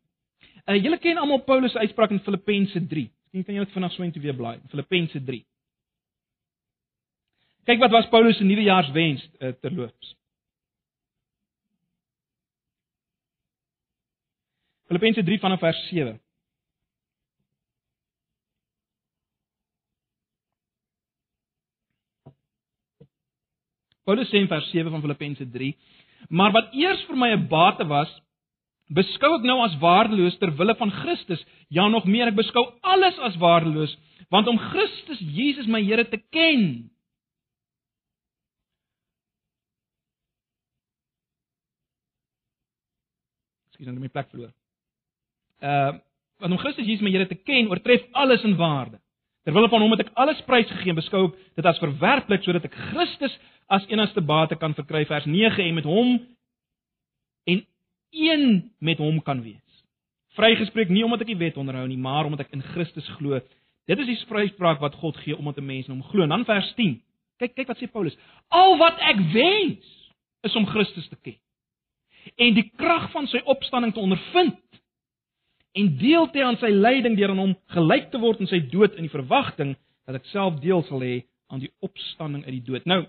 [0.66, 3.10] Uh, julle ken almal Paulus se uitspraak in Filippense 3.
[3.30, 4.60] Miskien kan julle dit vanaand so intoe weer blaai.
[4.68, 5.46] Filippense 3.
[7.64, 10.14] Kyk wat was Paulus se nuwejaarswens uh, terloops.
[14.86, 16.20] Filippense 3 vanaf vers 7.
[24.06, 25.72] Paulus sê in vers 7 van Filippense 3:
[26.30, 28.10] "Maar wat eers vir my 'n bate was,
[28.88, 31.42] beskou ek nou as waardeloos ter wille van Christus.
[31.68, 33.96] Ja, nog meer, ek beskou alles as waardeloos,
[34.30, 36.90] want om Christus Jesus my Here te ken,
[43.76, 44.52] ek het my plek verloor.
[45.60, 45.98] Uh
[46.36, 48.98] want om Christus Jesus my Here te ken, oortref alles in waarde.
[49.46, 53.32] Terwyl van hom het ek alles prys gegee beskou dit as verwerplik sodat ek Christus
[53.66, 56.10] as enigste bate kan verkry vers 9 en met hom
[57.44, 57.62] en
[58.10, 58.44] een
[58.78, 59.62] met hom kan wees.
[60.36, 63.40] Vrygespreek nie omdat ek die wet onderhou nie, maar omdat ek in Christus glo.
[63.86, 66.26] Dit is die vryspraak wat God gee omdat 'n mens in hom glo.
[66.26, 67.00] Dan vers 10.
[67.38, 68.16] Kyk kyk wat sê Paulus.
[68.48, 69.86] Al wat ek wens
[70.42, 71.38] is om Christus te ken
[72.34, 74.58] en die krag van sy opstanding te ondervind
[75.76, 78.96] en deel te aan sy lyding deur aan hom gelyk te word in sy dood
[78.96, 79.74] in die verwagting
[80.08, 81.20] dat ek self deel sal hê
[81.52, 82.86] aan die opstanding uit die dood.
[82.90, 83.04] Nou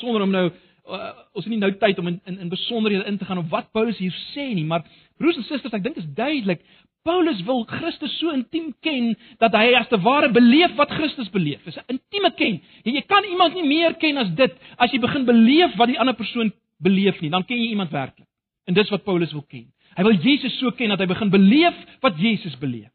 [0.00, 3.18] sonder om nou uh, ons het nie nou tyd om in in, in besonderhede in
[3.18, 4.84] te gaan op wat Paulus hier sê nie, maar
[5.18, 6.64] broers en susters, ek dink dit is duidelik
[7.04, 9.10] Paulus wil Christus so intiem ken
[9.42, 11.60] dat hy as te ware beleef wat Christus beleef.
[11.64, 12.62] Dis 'n intieme ken.
[12.84, 15.98] En jy kan iemand nie meer ken as dit as jy begin beleef wat die
[16.00, 18.26] ander persoon beleef nie, dan ken jy iemand werklik.
[18.64, 19.68] En dis wat Paulus wil ken.
[19.96, 22.90] Hy wil Jesus so ken dat hy begin beleef wat Jesus beleef.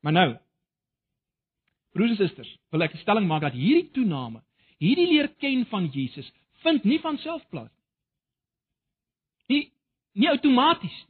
[0.00, 0.36] Maar nou,
[1.96, 4.42] broers en susters, wil ek 'n stelling maak dat hierdie toename,
[4.78, 6.30] hierdie leer ken van Jesus,
[6.62, 7.84] vind nie van self plaas nie.
[9.48, 9.72] Nie
[10.14, 11.06] nie outomaties.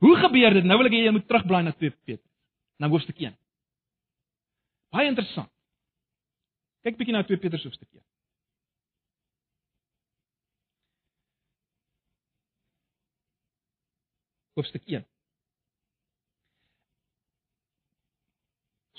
[0.00, 0.64] Hoe gebeur dit?
[0.64, 2.32] Nou wil ek hê jy moet terugblaai na 2 Petrus,
[2.78, 3.34] na hoofstuk 1.
[4.90, 5.50] Baie interessant.
[6.84, 8.02] Kyk bietjie na 2 Petrus hoofstuk 1.
[14.60, 15.04] hoofstuk 1.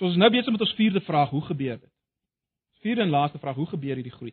[0.02, 1.90] So ons is nou besig met ons vierde vraag, hoe gebeur dit?
[2.82, 4.32] Vierde en laaste vraag, hoe gebeur hierdie groei?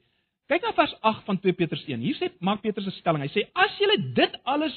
[0.48, 2.00] Kyk na vers 8 van 2 Petrus 1.
[2.00, 3.20] Hier sê maak Petrus 'n stelling.
[3.20, 4.76] Hy sê as julle dit alles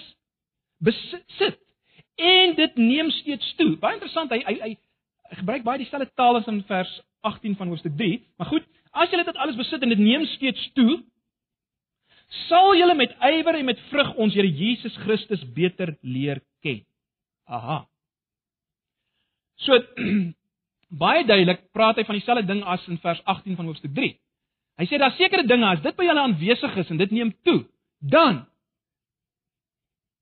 [0.84, 1.60] besit
[2.18, 3.78] en dit neem steeds toe.
[3.78, 4.32] Baie interessant.
[4.32, 4.78] Hy hy hy
[5.40, 6.92] gebruik baie dieselfde taal as in vers
[7.24, 8.20] 18 van hoofstuk 3.
[8.38, 11.00] Maar goed, as julle dit alles besit en dit neem steeds toe,
[12.50, 16.84] sal julle met ywer en met vrug ons Here Jesus Christus beter leer ken.
[17.48, 17.88] Aha.
[19.56, 19.80] So
[20.92, 24.14] baie duidelik praat hy van dieselfde ding as in vers 18 van hoofstuk 3.
[24.82, 27.62] Hy sê daar sekere dinge as dit by julle aanwesig is en dit neem toe,
[28.00, 28.46] dan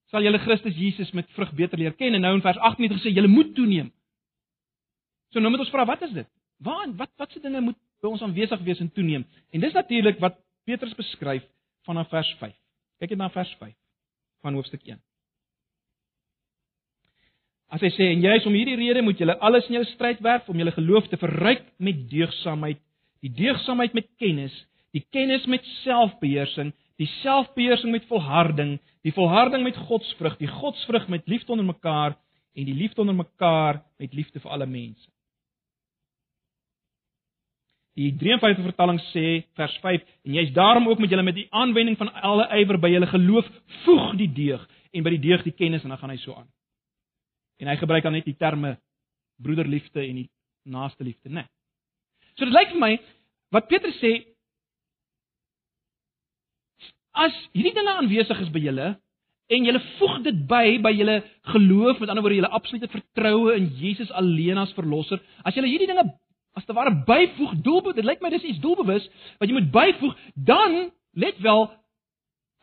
[0.10, 2.98] sal julle Christus Jesus met vrug beter leer ken en nou in vers 18 het
[2.98, 3.92] gesê julle moet toeneem.
[5.34, 6.30] So nou moet ons vra wat is dit?
[6.66, 9.26] Waar wat wat se dinge moet by ons aanwesig wees en toeneem?
[9.54, 11.46] En dis natuurlik wat Petrus beskryf
[11.86, 12.56] vanaf vers 5.
[13.00, 13.74] Kyk net na vers 5
[14.44, 15.00] van hoofstuk 1.
[17.70, 20.48] As hy sê en juis om hierdie rede moet julle alles in julle stryd werf
[20.50, 22.80] om julle geloof te verryk met deugsaamheid,
[23.22, 24.56] die deugsaamheid met kennis,
[24.96, 31.30] die kennis met selfbeheersing, die selfbeheersing met volharding, die volharding met godsvrug, die godsvrug met
[31.30, 32.18] liefde onder mekaar
[32.58, 35.06] en die liefde onder mekaar met liefde vir alle mense.
[38.00, 39.26] Die 53 vertaling sê
[39.60, 42.90] vers 5 en jy's daarom ook met julle met die aanwending van alle ywer by
[42.96, 43.50] julle geloof
[43.84, 44.64] voeg die deug
[44.96, 46.48] en by die deug die kennis en dan gaan hy so aan.
[47.60, 48.78] En hy gebruik dan net die terme
[49.44, 50.30] broederliefde en die
[50.64, 51.44] naaste liefde, né?
[51.44, 51.48] Nee.
[52.38, 52.94] So dit lyk vir my
[53.56, 54.14] wat Petrus sê
[57.20, 58.90] as hierdie dinge aanwesig is by julle
[59.50, 61.18] en julle voeg dit by by julle
[61.52, 65.90] geloof, met ander woorde julle absolute vertroue in Jesus alleen as verlosser, as julle hierdie
[65.90, 66.06] dinge
[66.58, 69.06] as te ware byvoeg doelbewus, dit lyk my dis iets doelbewus
[69.40, 70.78] wat jy moet byvoeg, dan
[71.18, 71.68] let wel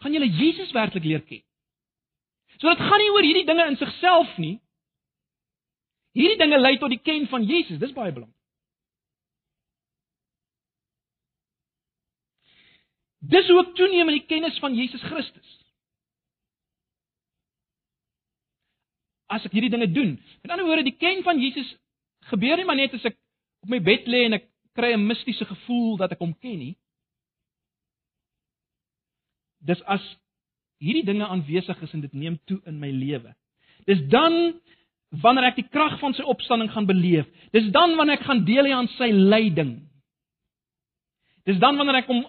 [0.03, 1.43] gaan jy Jesus werklik leer ken.
[2.61, 4.57] So dit gaan nie oor hierdie dinge in sigself nie.
[6.17, 8.33] Hierdie dinge lei tot die ken van Jesus, dis baie belangrik.
[13.27, 15.53] Dis hoe ek toeneem in die kennis van Jesus Christus.
[19.33, 20.15] As ek hierdie dinge doen.
[20.45, 21.73] Met ander woorde, die ken van Jesus
[22.31, 23.17] gebeur nie maar net as ek
[23.65, 24.47] op my bed lê en ek
[24.79, 26.77] kry 'n mistiese gevoel dat ek hom ken nie.
[29.67, 30.05] Dis as
[30.79, 33.35] hierdie dinge aanwesig is en dit neem toe in my lewe.
[33.87, 34.61] Dis dan
[35.23, 37.27] wanneer ek die krag van sy opstanding gaan beleef.
[37.55, 39.77] Dis dan wanneer ek gaan deel hê aan sy lyding.
[41.47, 42.25] Dis dan wanneer ek hom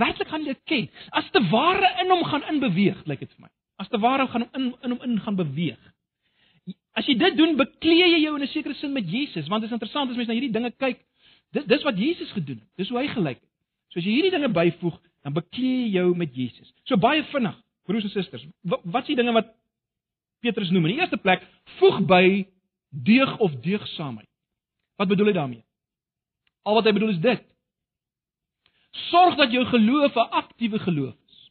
[0.00, 0.88] werklik gaan leer ken.
[1.10, 3.52] As te ware in hom gaan inbeweeg, lyk dit vir my.
[3.82, 5.80] As te ware gaan hom in in hom in gaan beweeg.
[6.94, 9.70] As jy dit doen, bekleë jy jou in 'n sekere sin met Jesus, want dit
[9.70, 11.00] is interessant as mens na hierdie dinge kyk.
[11.52, 12.68] Dis dis wat Jesus gedoen het.
[12.76, 13.50] Dis hoe hy gelyk het.
[13.90, 16.72] So as jy hierdie dinge byvoeg, dan bekleë jy jou met Jesus.
[16.84, 19.52] So baie vinnig, broers en susters, wat, wat is die dinge wat
[20.44, 20.86] Petrus noem?
[20.88, 21.44] In die eerste plek,
[21.78, 22.24] voeg by
[22.90, 24.28] deug of deugsaamheid.
[25.00, 25.64] Wat bedoel hy daarmee?
[26.64, 27.44] Al wat hy bedoel is dit.
[29.10, 31.50] Sorg dat jou geloof 'n aktiewe geloof is.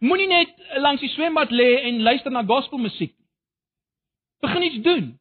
[0.00, 3.14] Moenie net langs die swembad lê en luister na gospelmusiek
[4.40, 5.18] Begin iets doen.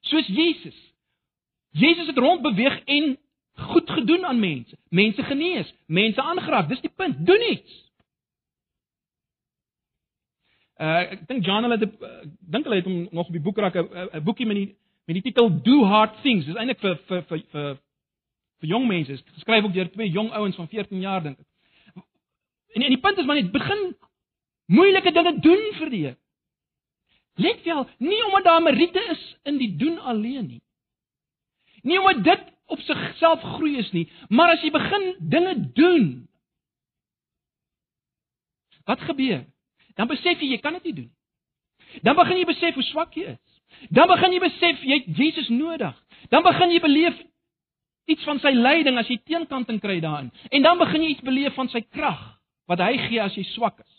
[0.00, 0.94] Soos Jesus.
[1.70, 3.18] Jesus het rond beweeg en
[3.52, 4.78] goed gedoen aan mense.
[4.88, 6.68] Mense genees, mense aangeraak.
[6.68, 7.26] Dis die punt.
[7.26, 7.85] Doen iets.
[10.76, 12.08] Uh ek dink John hulle het uh,
[12.52, 15.48] dink hulle het hom nog op die boekrak 'n boekie met die met die titel
[15.62, 16.44] Do Hard Things.
[16.44, 17.78] Dis eintlik vir vir vir vir
[18.60, 19.16] vir jong mense.
[19.38, 21.46] Geskryf ook deur twee jong ouens van 14 jaar dink ek.
[22.74, 23.96] En en die punt is maar net begin
[24.66, 26.16] moeilike dinge doen vir die Here.
[27.36, 30.62] Let wel, nie omdat daar meriete is in die doen alleen nie.
[31.82, 36.06] Nie omdat dit op sigself groei is nie, maar as jy begin dinge doen.
[38.84, 39.44] Wat gebeur?
[39.96, 41.10] Dan besef jy jy kan dit nie doen.
[42.04, 43.56] Dan begin jy besef hoe swak jy is.
[43.90, 45.96] Dan begin jy besef jy het Jesus nodig.
[46.32, 47.18] Dan begin jy beleef
[48.06, 50.30] iets van sy lyding as jy teenkanting kry daarin.
[50.50, 52.22] En dan begin jy iets beleef van sy krag
[52.70, 53.92] wat hy gee as jy swak is.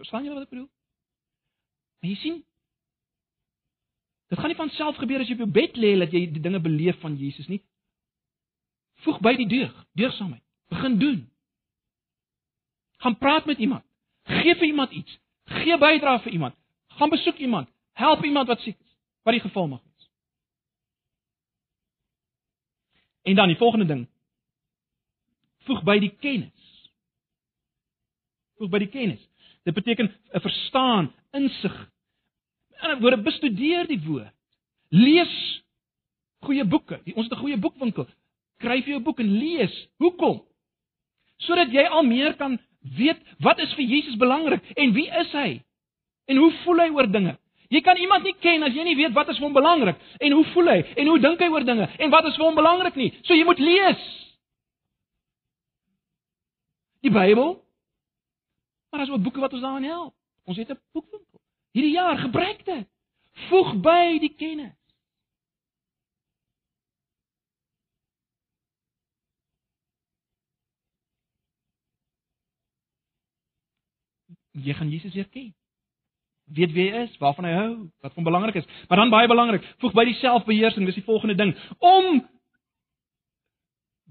[0.00, 0.70] Verstaan julle wat ek bedoel?
[2.02, 2.40] En jy sien,
[4.32, 6.40] Dit gaan nie van self gebeur as jy op jou bed lê dat jy die
[6.40, 7.58] dinge beleef van Jesus nie.
[9.04, 10.40] Voeg by die deug, deugsaamheid.
[10.72, 11.18] Begin doen.
[13.04, 13.84] Gaan praat met iemand.
[14.22, 15.18] Gee vir iemand iets.
[15.44, 16.54] Gee bydra vir iemand.
[16.86, 17.68] Gaan besoek iemand.
[17.92, 18.96] Help iemand wat siek is.
[19.22, 20.10] Wat die geval mag wees.
[23.22, 24.06] En dan die volgende ding.
[25.66, 26.90] Voeg by die kennis.
[28.58, 29.28] Voeg by die kennis.
[29.62, 31.92] Dit beteken 'n verstaan, insig,
[32.82, 34.34] In 'n woorde bestudeer die woord.
[34.88, 35.34] Lees
[36.42, 37.00] goeie boeke.
[37.14, 38.06] Ons het 'n goeie boekwinkel.
[38.58, 39.74] Kry vir jou boek en lees.
[39.96, 40.42] Hoekom?
[41.36, 45.62] Sodat jy al meer kan weet wat is vir Jesus belangrik en wie is hy?
[46.26, 47.36] En hoe voel hy oor dinge?
[47.72, 50.34] Jy kan iemand nie ken as jy nie weet wat is vir hom belangrik en
[50.36, 52.98] hoe voel hy en hoe dink hy oor dinge en wat is vir hom belangrik
[53.00, 53.12] nie.
[53.24, 54.02] So jy moet lees.
[57.02, 57.56] Die Bybel.
[58.92, 60.14] Maar as wat boeke wat ons daarin help.
[60.44, 61.40] Ons het 'n boekwinkel.
[61.72, 62.86] Hierdie jaar gebruik dit.
[63.48, 64.76] Voeg by die kennis.
[74.52, 75.52] Jy gaan Jesus leer ken.
[76.52, 77.72] Weet wie hy is, waarvan hy hou,
[78.04, 78.68] wat van belangrik is.
[78.88, 82.20] Maar dan baie belangrik, voeg by die selfbeheersing, dis die volgende ding, om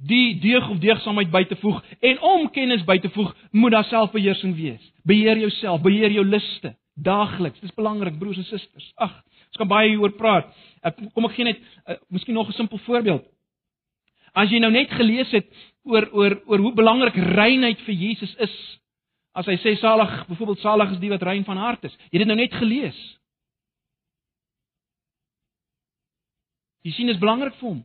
[0.08, 3.90] die deeg of deegsaamheid by te voeg en om kennis by te voeg, moet daar
[3.90, 4.82] selfbeheersing wees.
[5.06, 7.62] Beheer jouself, beheer jou liste daagliks.
[7.62, 8.88] Dis belangrik, broers en susters.
[8.96, 9.14] Ag,
[9.52, 10.50] ons kan baie hieroor praat.
[10.82, 13.28] Ek kom ek gee net uh, miskien nog 'n simpel voorbeeld.
[14.34, 15.48] As jy nou net gelees het
[15.84, 18.56] oor oor oor hoe belangrik reinheid vir Jesus is,
[19.38, 21.96] as hy sê salig, byvoorbeeld salig is die wat rein van hart is.
[22.10, 23.00] Jy het dit nou net gelees.
[26.82, 27.82] Jy sien is belangrik vir hom.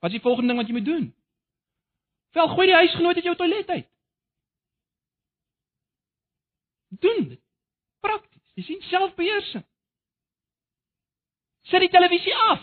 [0.00, 1.06] Wat is die volgende ding wat jy moet doen?
[2.34, 3.88] Wel, gooi die huisgenoot uit jou toilet uit.
[7.04, 7.40] Doen dit.
[8.00, 8.44] Prakties.
[8.54, 9.64] Jy sien selfbeheersing.
[11.70, 12.62] Sit die televisie af.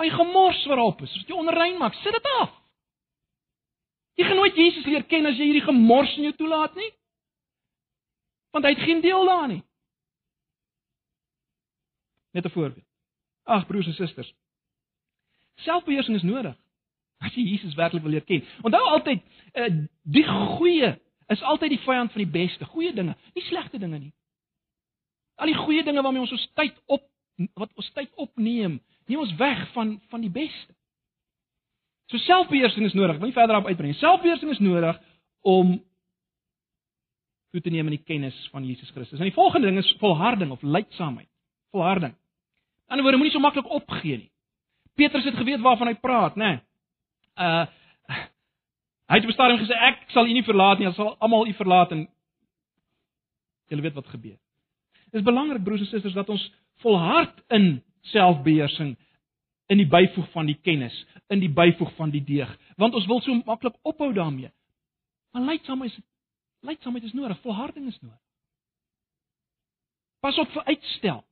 [0.00, 1.14] Hy gemors waarop is.
[1.14, 2.52] As jy onrein maak, sit dit af.
[4.14, 6.90] Jy gaan nooit Jesus leer ken as jy hierdie gemors in jou toelaat nie.
[8.54, 9.62] Want hy het geen deel daarin nie.
[12.34, 12.86] Net 'n voorbeeld.
[13.44, 14.34] Ag broers en susters.
[15.54, 16.56] Selfbeheersing is nodig
[17.18, 18.44] as jy Jesus werklik wil leer ken.
[18.62, 19.22] Onthou altyd,
[19.54, 19.70] uh,
[20.02, 22.64] die goeie is altyd die vyand van die beste.
[22.64, 24.12] Goeie dinge, nie slegte dinge nie.
[25.40, 27.02] Al die goeie dinge waarmee ons ons tyd op
[27.54, 30.74] wat ons tyd opneem, neem ons weg van van die beste.
[32.12, 33.18] So selfbeheersing is nodig.
[33.18, 33.92] Wil nie verder op uitbrei.
[33.98, 34.98] Selfbeheersing is nodig
[35.40, 35.78] om
[37.54, 39.18] toe te neem in die kennis van Jesus Christus.
[39.18, 41.30] En die volgende ding is volharding of lydsaamheid.
[41.70, 42.12] Volharding.
[42.14, 44.30] Aan die ander woorde moenie so maklik opgee nie.
[44.94, 46.54] Petrus het geweet waarvan hy praat, né?
[46.54, 46.62] Nee.
[47.38, 47.66] Uh
[49.04, 51.46] hy het op 'n stadium gesê ek sal u nie verlaat nie, ons sal almal
[51.46, 52.08] u verlaat en
[53.68, 54.38] jy weet wat gebeur.
[55.12, 58.96] Dit is belangrik broers en susters dat ons volhard in selfbeheersing
[59.66, 60.96] in die byvoeg van die kennis,
[61.32, 64.50] in die byvoeg van die deeg, want ons wil so maklik ophou daarmee.
[65.32, 66.02] Maar lydsaamheid is
[66.64, 68.20] lydsaamheid is nodig, volharding is nodig.
[70.24, 71.24] Pas op vir uitstel.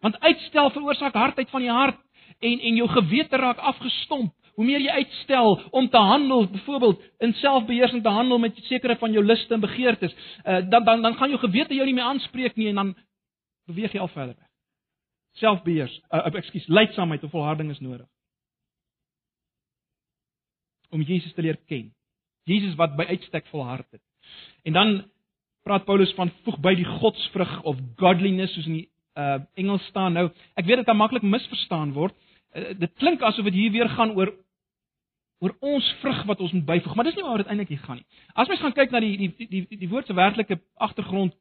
[0.00, 1.98] Want uitstel veroorsaak hardheid van die hart
[2.38, 4.34] en en jou gewete raak afgestomp.
[4.54, 9.12] Hoe meer jy uitstel om te handel, byvoorbeeld in selfbeheersing te handel met sekere van
[9.12, 12.56] jou liste en begeertes, uh, dan dan dan gaan jou gewete jou nie meer aanspreek
[12.56, 12.94] nie en dan
[13.66, 14.47] beweeg jy al verder
[15.32, 18.06] selfbeheers, uh, ekskuus, lydsaamheid of volharding is nodig.
[20.90, 21.92] Om Jesus te leer ken.
[22.48, 24.02] Jesus wat by uitstek volhard het.
[24.64, 25.10] En dan
[25.62, 28.88] praat Paulus van voeg by die godsvrug of godliness soos in die
[29.18, 30.28] uh Engels staan nou.
[30.54, 32.14] Ek weet dit kan maklik misverstaan word.
[32.54, 34.32] Uh, dit klink asof dit hier weer gaan oor
[35.38, 38.00] oor ons vrug wat ons moet byvoeg, maar dis nie waaroor dit eintlik hier gaan
[38.00, 38.06] nie.
[38.34, 41.36] As mens gaan kyk na die die die die, die woord se werklike agtergrond,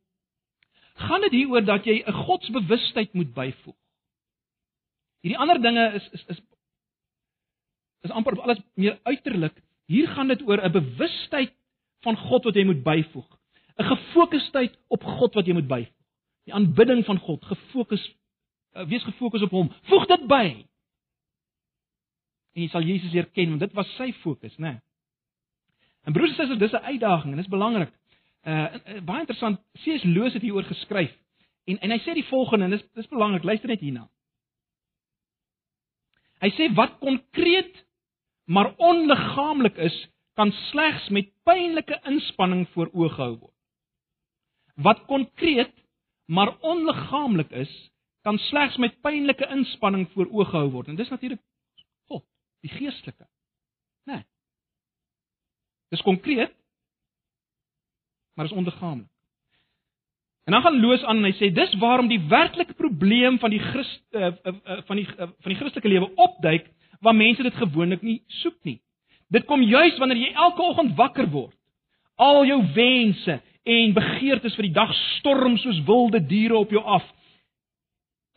[0.98, 3.76] gaan dit hier oor dat jy 'n godsbewustheid moet byvoeg.
[5.22, 6.42] Hierdie ander dinge is is is
[8.02, 9.62] is amper alles meer uiterlik.
[9.86, 11.54] Hier gaan dit oor 'n bewustheid
[12.02, 13.30] van God wat jy moet byvoeg.
[13.78, 15.94] 'n Gefokusdheid op God wat jy moet byvoeg.
[16.44, 18.16] Die aanbidding van God, gefokus
[18.72, 19.72] eh, wees gefokus op hom.
[19.82, 20.66] Voeg dit by.
[22.54, 24.72] En jy sal Jesus leer ken want dit was sy fokus, né?
[24.72, 24.80] Nee.
[26.08, 27.92] En broers en susters, dis 'n uitdaging en dit is belangrik.
[28.46, 30.04] Uh baie interessant, C.S.
[30.04, 31.14] Lewis het hieroor geskryf.
[31.68, 34.06] En en hy sê die volgende en dis dis belangrik, luister net hierna.
[36.44, 37.84] Hy sê wat konkreet
[38.48, 39.96] maar onliggaamlik is,
[40.38, 43.54] kan slegs met pynlike inspanning voor oë gehou word.
[44.86, 45.74] Wat konkreet
[46.30, 47.72] maar onliggaamlik is,
[48.22, 50.88] kan slegs met pynlike inspanning voor oë gehou word.
[50.92, 51.42] En dis natuurlik
[52.12, 52.24] God,
[52.62, 53.26] die geestelike.
[54.06, 54.20] Né?
[54.20, 54.24] Nee.
[55.96, 56.54] Dis konkreet,
[58.38, 59.10] maar is onliggaamlik.
[60.48, 63.60] En dan gaan Loos aan en hy sê dis waarom die werklike probleem van die
[63.60, 66.70] Christ uh, uh, uh, van die uh, van die Christelike lewe opduik
[67.04, 68.78] waar mense dit gewoonlik nie soek nie.
[69.28, 71.58] Dit kom juis wanneer jy elke oggend wakker word.
[72.16, 77.04] Al jou wense en begeertes vir die dag storm soos wilde diere op jou af.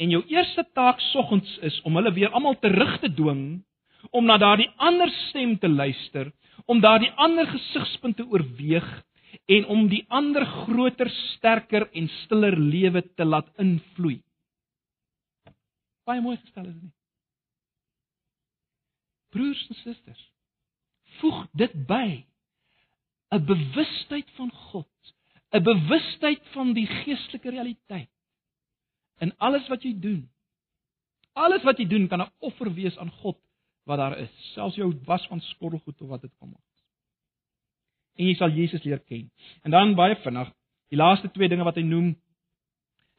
[0.02, 3.60] En jou eerste taak soggens is om hulle weer almal terug te dwing
[4.10, 6.32] om na daardie ander stem te luister,
[6.66, 8.88] om daardie ander gesigspunt te oorweeg
[9.50, 14.20] en om die ander groter, sterker en stiller lewe te laat invloei.
[16.06, 16.96] Baie mooi gestel is dit nie?
[19.34, 20.22] Broers en susters,
[21.20, 22.24] voeg dit by.
[23.30, 25.14] 'n bewustheid van God,
[25.54, 28.10] 'n bewustheid van die geestelike realiteit.
[29.18, 30.30] In alles wat jy doen.
[31.32, 33.38] Alles wat jy doen kan 'n offer wees aan God
[33.84, 36.54] wat daar is, selfs jou was van skottelgoed of wat dit kom.
[38.18, 39.28] En jy sal Jesus leer ken.
[39.64, 40.50] En dan baie vinnig,
[40.90, 42.14] die laaste twee dinge wat hy noem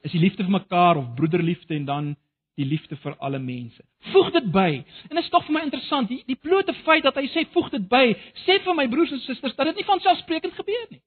[0.01, 2.11] is die liefde vir mekaar of broederliefde en dan
[2.59, 3.83] die liefde vir alle mense.
[4.11, 4.69] Voeg dit by.
[5.09, 7.69] En dit is tog vir my interessant, die die blote feit dat hy sê voeg
[7.77, 8.03] dit by,
[8.45, 11.01] sê vir my broers en susters dat dit nie van selfsprekend gebeur nie.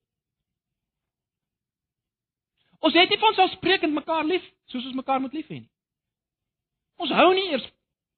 [2.85, 5.71] Ons het nie van selfsprekend mekaar lief soos ons mekaar moet lief hê nie.
[7.01, 7.67] Ons hou nie eers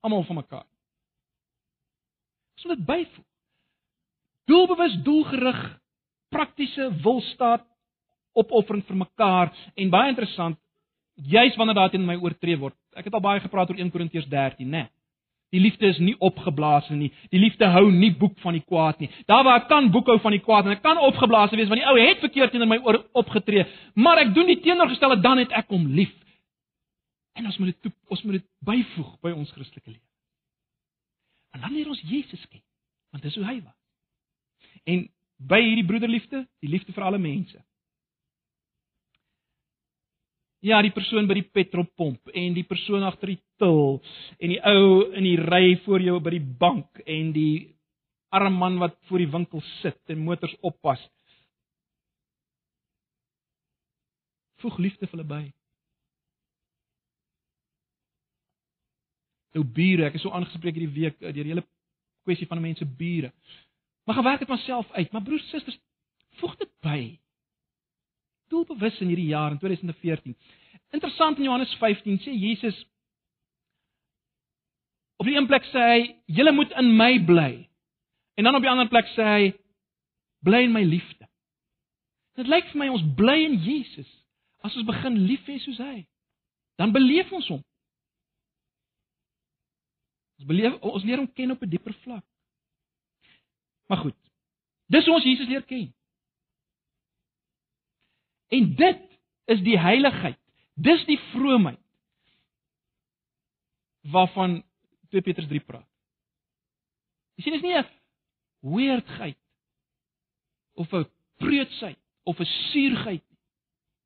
[0.05, 0.67] almal van mekaar.
[2.57, 3.27] Ons moet dit byvoeg.
[4.47, 5.62] Doelbewus, doelgerig,
[6.30, 7.64] praktiese wilstaat
[8.36, 10.59] opoffering vir mekaar en baie interessant
[11.16, 12.76] juis wanneer daar teen my oortree word.
[12.97, 14.86] Ek het al baie gepraat oor 1 Korintiërs 13, né?
[15.55, 17.12] Die liefde is nie opgeblaas nie.
[17.30, 19.09] Die liefde hou nie boek van die kwaad nie.
[19.30, 21.86] Daar waar ek kan boekhou van die kwaad en ek kan opgeblaas wees want die
[21.86, 22.80] ou het verkeerd teenoor my
[23.16, 26.12] opgetree, maar ek doen die teenoorgestelde dan het ek hom lief.
[27.38, 30.05] En ons moet dit ons moet dit byvoeg by ons Christelike lewe.
[31.55, 32.64] En dan leer ons Jesus ken,
[33.14, 33.76] want dis hoe hy was.
[34.87, 35.07] En
[35.37, 37.61] by hierdie broederliefde, die liefde vir alle mense,
[40.66, 44.01] Ja, die persoon by die petrolpomp en die persoon agter die til
[44.41, 47.76] en die ou in die ry voor jou by die bank en die
[48.34, 51.03] arme man wat voor die winkel sit en motors oppas.
[54.64, 55.43] Voeg liefde vir hulle by.
[59.55, 61.66] Jou bure, ek is so aangespreek hierdie week deur die hele
[62.26, 63.30] kwessie van mense bure.
[64.07, 65.78] Maar gewerk dit myself uit, maar broers susters,
[66.38, 67.00] voeg dit by
[68.48, 70.36] doelbewus in hierdie jaar in 2014.
[70.94, 72.76] Interessant in Johannes 15 sê Jesus
[75.16, 76.00] op die een plek sê hy
[76.38, 77.50] julle moet in my bly.
[78.36, 79.46] En dan op die ander plek sê hy
[80.46, 81.26] bly in my liefde.
[82.36, 84.11] Dit lyk vir my ons bly in Jesus
[84.62, 86.04] as ons begin lief hê soos hy.
[86.78, 87.62] Dan beleef ons hom.
[90.36, 92.24] Ons beleef ons leer hom ken op 'n dieper vlak.
[93.87, 94.16] Maar goed.
[94.87, 95.95] Dis hoe ons Jesus leer ken.
[98.49, 99.03] En dit
[99.45, 100.39] is die heiligheid.
[100.74, 101.80] Dis die vroomheid
[104.07, 104.61] waarvan
[105.11, 105.87] 2 Petrus 3 praat.
[107.37, 107.89] Jy sien dis nie 'n
[108.61, 109.39] weirdheid
[110.74, 113.24] of 'n preutsheid of 'n suurheid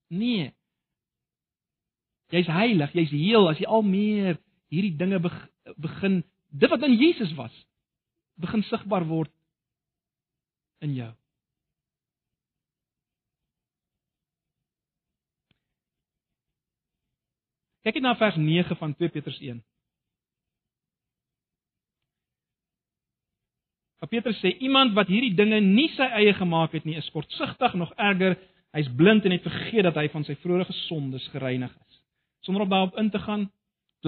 [0.08, 0.36] nie.
[0.36, 0.54] Nee.
[2.30, 5.18] Jy's heilig, jy's heel as jy al meer hierdie dinge
[5.76, 7.54] begin dit wat in Jesus was
[8.34, 9.30] begin sigbaar word
[10.84, 11.10] in jou.
[17.84, 19.60] Kyk net na vers 9 van 2 Petrus 1.
[24.00, 27.74] Wat Petrus sê, iemand wat hierdie dinge nie sy eie gemaak het nie, is kortsigtig,
[27.76, 28.36] nog erger,
[28.76, 31.98] hy's blind en het vergeet dat hy van sy vorige sondes gereinig is.
[32.46, 33.48] Sonder om daarop in te gaan,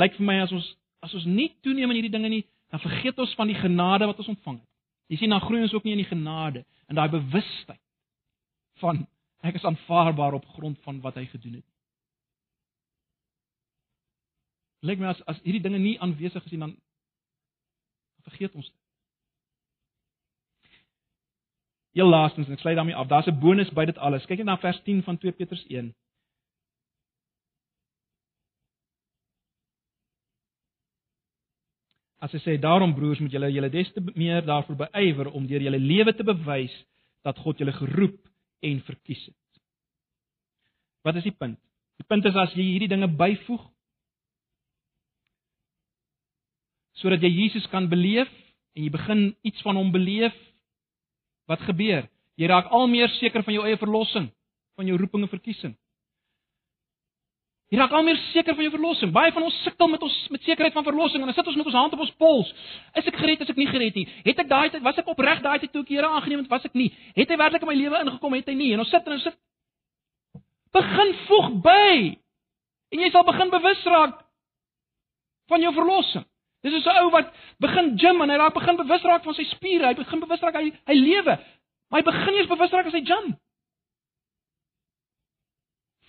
[0.00, 0.68] lyk vir my as ons
[1.02, 4.20] as ons nie toeneem in hierdie dinge nie, dan vergeet ons van die genade wat
[4.22, 4.71] ons ontvang het.
[5.10, 7.80] Jy sien, dan groei ons ook nie in die genade en daai bewustheid
[8.82, 9.06] van
[9.42, 11.68] ek is aanvaarbaar op grond van wat hy gedoen het.
[14.82, 16.76] Lyk my as as hierdie dinge nie aanwesig is nie dan
[18.26, 18.78] vergeet ons dit.
[21.98, 23.08] Heel laastens en ek sluit daarmee af.
[23.08, 24.26] Daar's 'n bonus by dit alles.
[24.26, 25.94] Kyk net na vers 10 van 2 Petrus 1.
[32.22, 35.64] As hy sê daarom broers moet julle julle des te meer daarvoor beywer om deur
[35.64, 36.74] julle lewe te bewys
[37.26, 38.18] dat God julle geroep
[38.62, 39.60] en verkies het.
[41.02, 41.58] Wat is die punt?
[41.98, 43.68] Die punt is as jy hierdie dinge byvoeg
[47.02, 48.30] sodat jy Jesus kan beleef
[48.76, 50.34] en jy begin iets van hom beleef,
[51.50, 52.06] wat gebeur?
[52.38, 54.28] Jy raak al meer seker van jou eie verlossing,
[54.78, 55.74] van jou roeping en verkiesing.
[57.72, 59.12] Jy raak al meer seker van jou verlossing.
[59.14, 61.68] Baie van ons sukkel met ons met sekerheid van verlossing en dan sit ons met
[61.70, 62.50] ons hand op ons pols.
[63.00, 64.04] Is ek gered, is ek nie gered nie?
[64.26, 66.66] Het ek daai tyd was ek opreg daai tyd toe ek Here aangeneem het, was
[66.68, 66.90] ek nie?
[67.16, 68.68] Het hy werklik in my lewe ingekom, het hy nie?
[68.76, 69.38] En ons sit en ons sit
[70.76, 71.94] begin voeg by.
[72.92, 74.20] En jy sal begin bewus raak
[75.48, 76.28] van jou verlossing.
[76.62, 79.44] Dis so 'n ou wat begin gym en hy raak begin bewus raak van sy
[79.48, 81.38] spiere, hy begin bewus raak hy hy lewe.
[81.90, 83.36] Maar hy begin eers bewus raak as hy gym.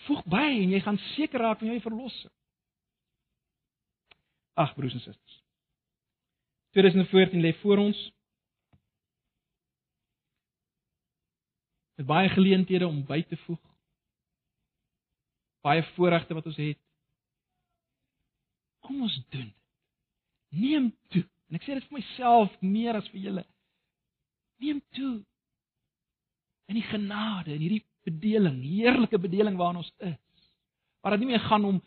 [0.08, 2.34] Voeg by en jy gaan seker raak van jou verlossing.
[4.60, 5.40] Ag broers en susters.
[6.78, 8.00] 2014 lê voor ons.
[11.98, 13.62] Met baie geleenthede om by te voeg.
[15.64, 16.80] Baie voorregte wat ons het.
[18.84, 19.60] Kom ons doen dit
[20.54, 21.24] neem toe.
[21.50, 23.46] En ek sê dit vir myself meer as vir julle.
[24.64, 25.22] Neem toe.
[26.72, 30.20] in die genade, in hierdie bedeling, heerlike bedeling waarin ons is.
[31.02, 31.82] Waar dit nie meer gaan om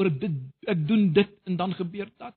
[0.00, 2.36] oor dit ek doen dit en dan gebeur dat.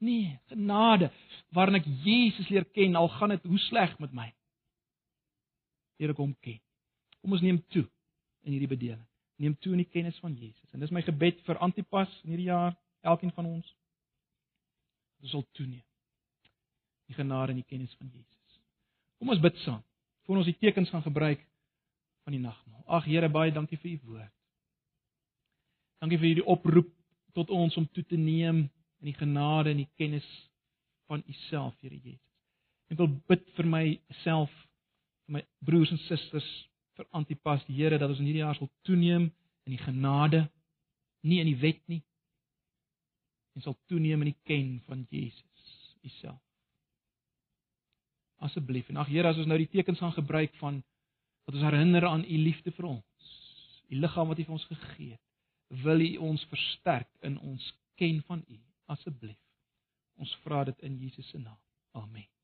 [0.00, 1.10] Nee, genade
[1.52, 4.30] waarin ek Jesus leer ken al gaan dit hoe sleg met my.
[6.00, 6.60] Here kom ken.
[7.20, 7.84] Kom ons neem toe
[8.48, 9.04] in hierdie bedeling.
[9.40, 10.68] Neem toe in die kennis van Jesus.
[10.72, 12.72] En dis my gebed vir Antipas in hierdie jaar,
[13.04, 13.68] elkeen van ons.
[15.20, 15.84] Ons sal toeneem.
[17.10, 18.60] Die genade en die kennis van Jesus.
[19.20, 19.82] Kom ons bid saam.
[20.24, 21.44] Voordat ons die tekens gaan gebruik
[22.24, 22.84] van die nagmaal.
[22.86, 24.32] Ag Here, baie dankie vir u woord.
[26.00, 26.90] Dankie vir hierdie oproep
[27.36, 28.64] tot ons om toe te neem
[29.00, 30.26] in die genade en die kennis
[31.10, 32.26] van u self, Here Jesus.
[32.90, 34.52] Ek wil bid vir myself,
[35.26, 36.48] vir my broers en susters,
[36.98, 39.28] vir Antipas, die Here dat ons in hierdie jaar sal toeneem
[39.68, 40.44] in die genade,
[41.22, 42.02] nie in die wet nie.
[43.56, 46.40] En sal toeneem in die ken van Jesus, u self.
[48.40, 50.80] Asseblief, en ag Here, as ons nou die tekens gaan gebruik van
[51.50, 53.30] wat ons herinner aan u liefde vir ons,
[53.90, 55.22] u liggaam wat u vir ons gegee het,
[55.82, 58.58] wil u ons versterk in ons ken van u
[58.94, 59.38] asseblief.
[60.22, 61.58] Ons vra dit in Jesus se naam.
[61.98, 62.39] Amen.